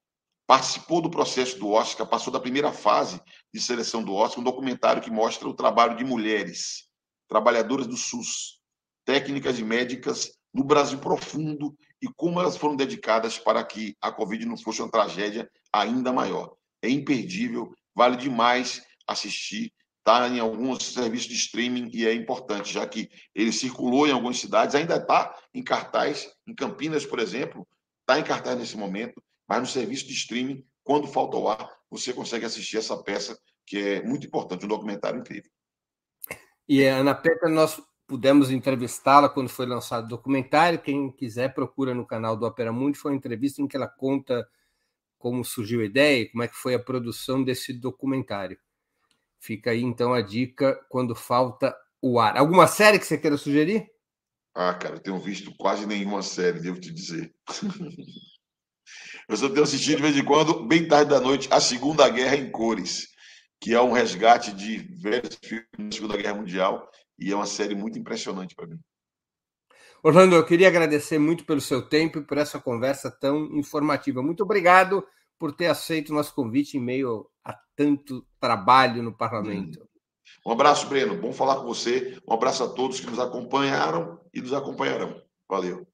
[0.47, 3.21] participou do processo do Oscar, passou da primeira fase
[3.53, 6.89] de seleção do Oscar, um documentário que mostra o trabalho de mulheres,
[7.29, 8.61] trabalhadoras do SUS,
[9.05, 14.45] técnicas e médicas no Brasil profundo e como elas foram dedicadas para que a Covid
[14.45, 16.55] não fosse uma tragédia ainda maior.
[16.83, 19.73] É imperdível, vale demais assistir.
[20.01, 24.39] Está em alguns serviços de streaming e é importante, já que ele circulou em algumas
[24.39, 27.67] cidades, ainda está em cartaz, em Campinas, por exemplo,
[28.01, 29.23] está em cartaz nesse momento,
[29.53, 33.77] mas no serviço de streaming, quando falta o ar, você consegue assistir essa peça que
[33.77, 35.51] é muito importante, um documentário incrível.
[36.67, 40.81] E a Ana Petra, nós pudemos entrevistá-la quando foi lançado o documentário.
[40.81, 42.97] Quem quiser, procura no canal do Opera Mundi.
[42.97, 44.49] Foi uma entrevista em que ela conta
[45.19, 48.59] como surgiu a ideia, como é que foi a produção desse documentário.
[49.39, 52.39] Fica aí, então, a dica quando falta o ar.
[52.39, 53.87] Alguma série que você queira sugerir?
[54.55, 57.35] Ah, cara, eu tenho visto quase nenhuma série, devo te dizer.
[59.29, 62.37] eu só tenho assistido de vez em quando, bem tarde da noite, A Segunda Guerra
[62.37, 63.09] em Cores,
[63.61, 66.89] que é um resgate de velhos filmes da Segunda Guerra Mundial
[67.19, 68.79] e é uma série muito impressionante para mim.
[70.03, 74.21] Orlando, eu queria agradecer muito pelo seu tempo e por essa conversa tão informativa.
[74.21, 75.07] Muito obrigado
[75.39, 79.81] por ter aceito o nosso convite em meio a tanto trabalho no parlamento.
[79.81, 79.87] Hum.
[80.47, 81.17] Um abraço, Breno.
[81.17, 82.19] Bom falar com você.
[82.29, 85.23] Um abraço a todos que nos acompanharam e nos acompanharão.
[85.49, 85.87] Valeu.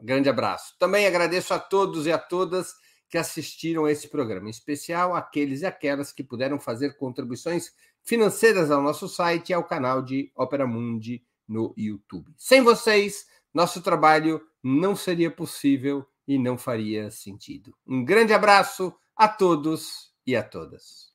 [0.00, 0.76] Grande abraço.
[0.78, 2.74] Também agradeço a todos e a todas
[3.08, 7.70] que assistiram a esse programa, em especial aqueles e aquelas que puderam fazer contribuições
[8.02, 12.32] financeiras ao nosso site e ao canal de Opera Mundi no YouTube.
[12.36, 17.74] Sem vocês, nosso trabalho não seria possível e não faria sentido.
[17.86, 21.11] Um grande abraço a todos e a todas.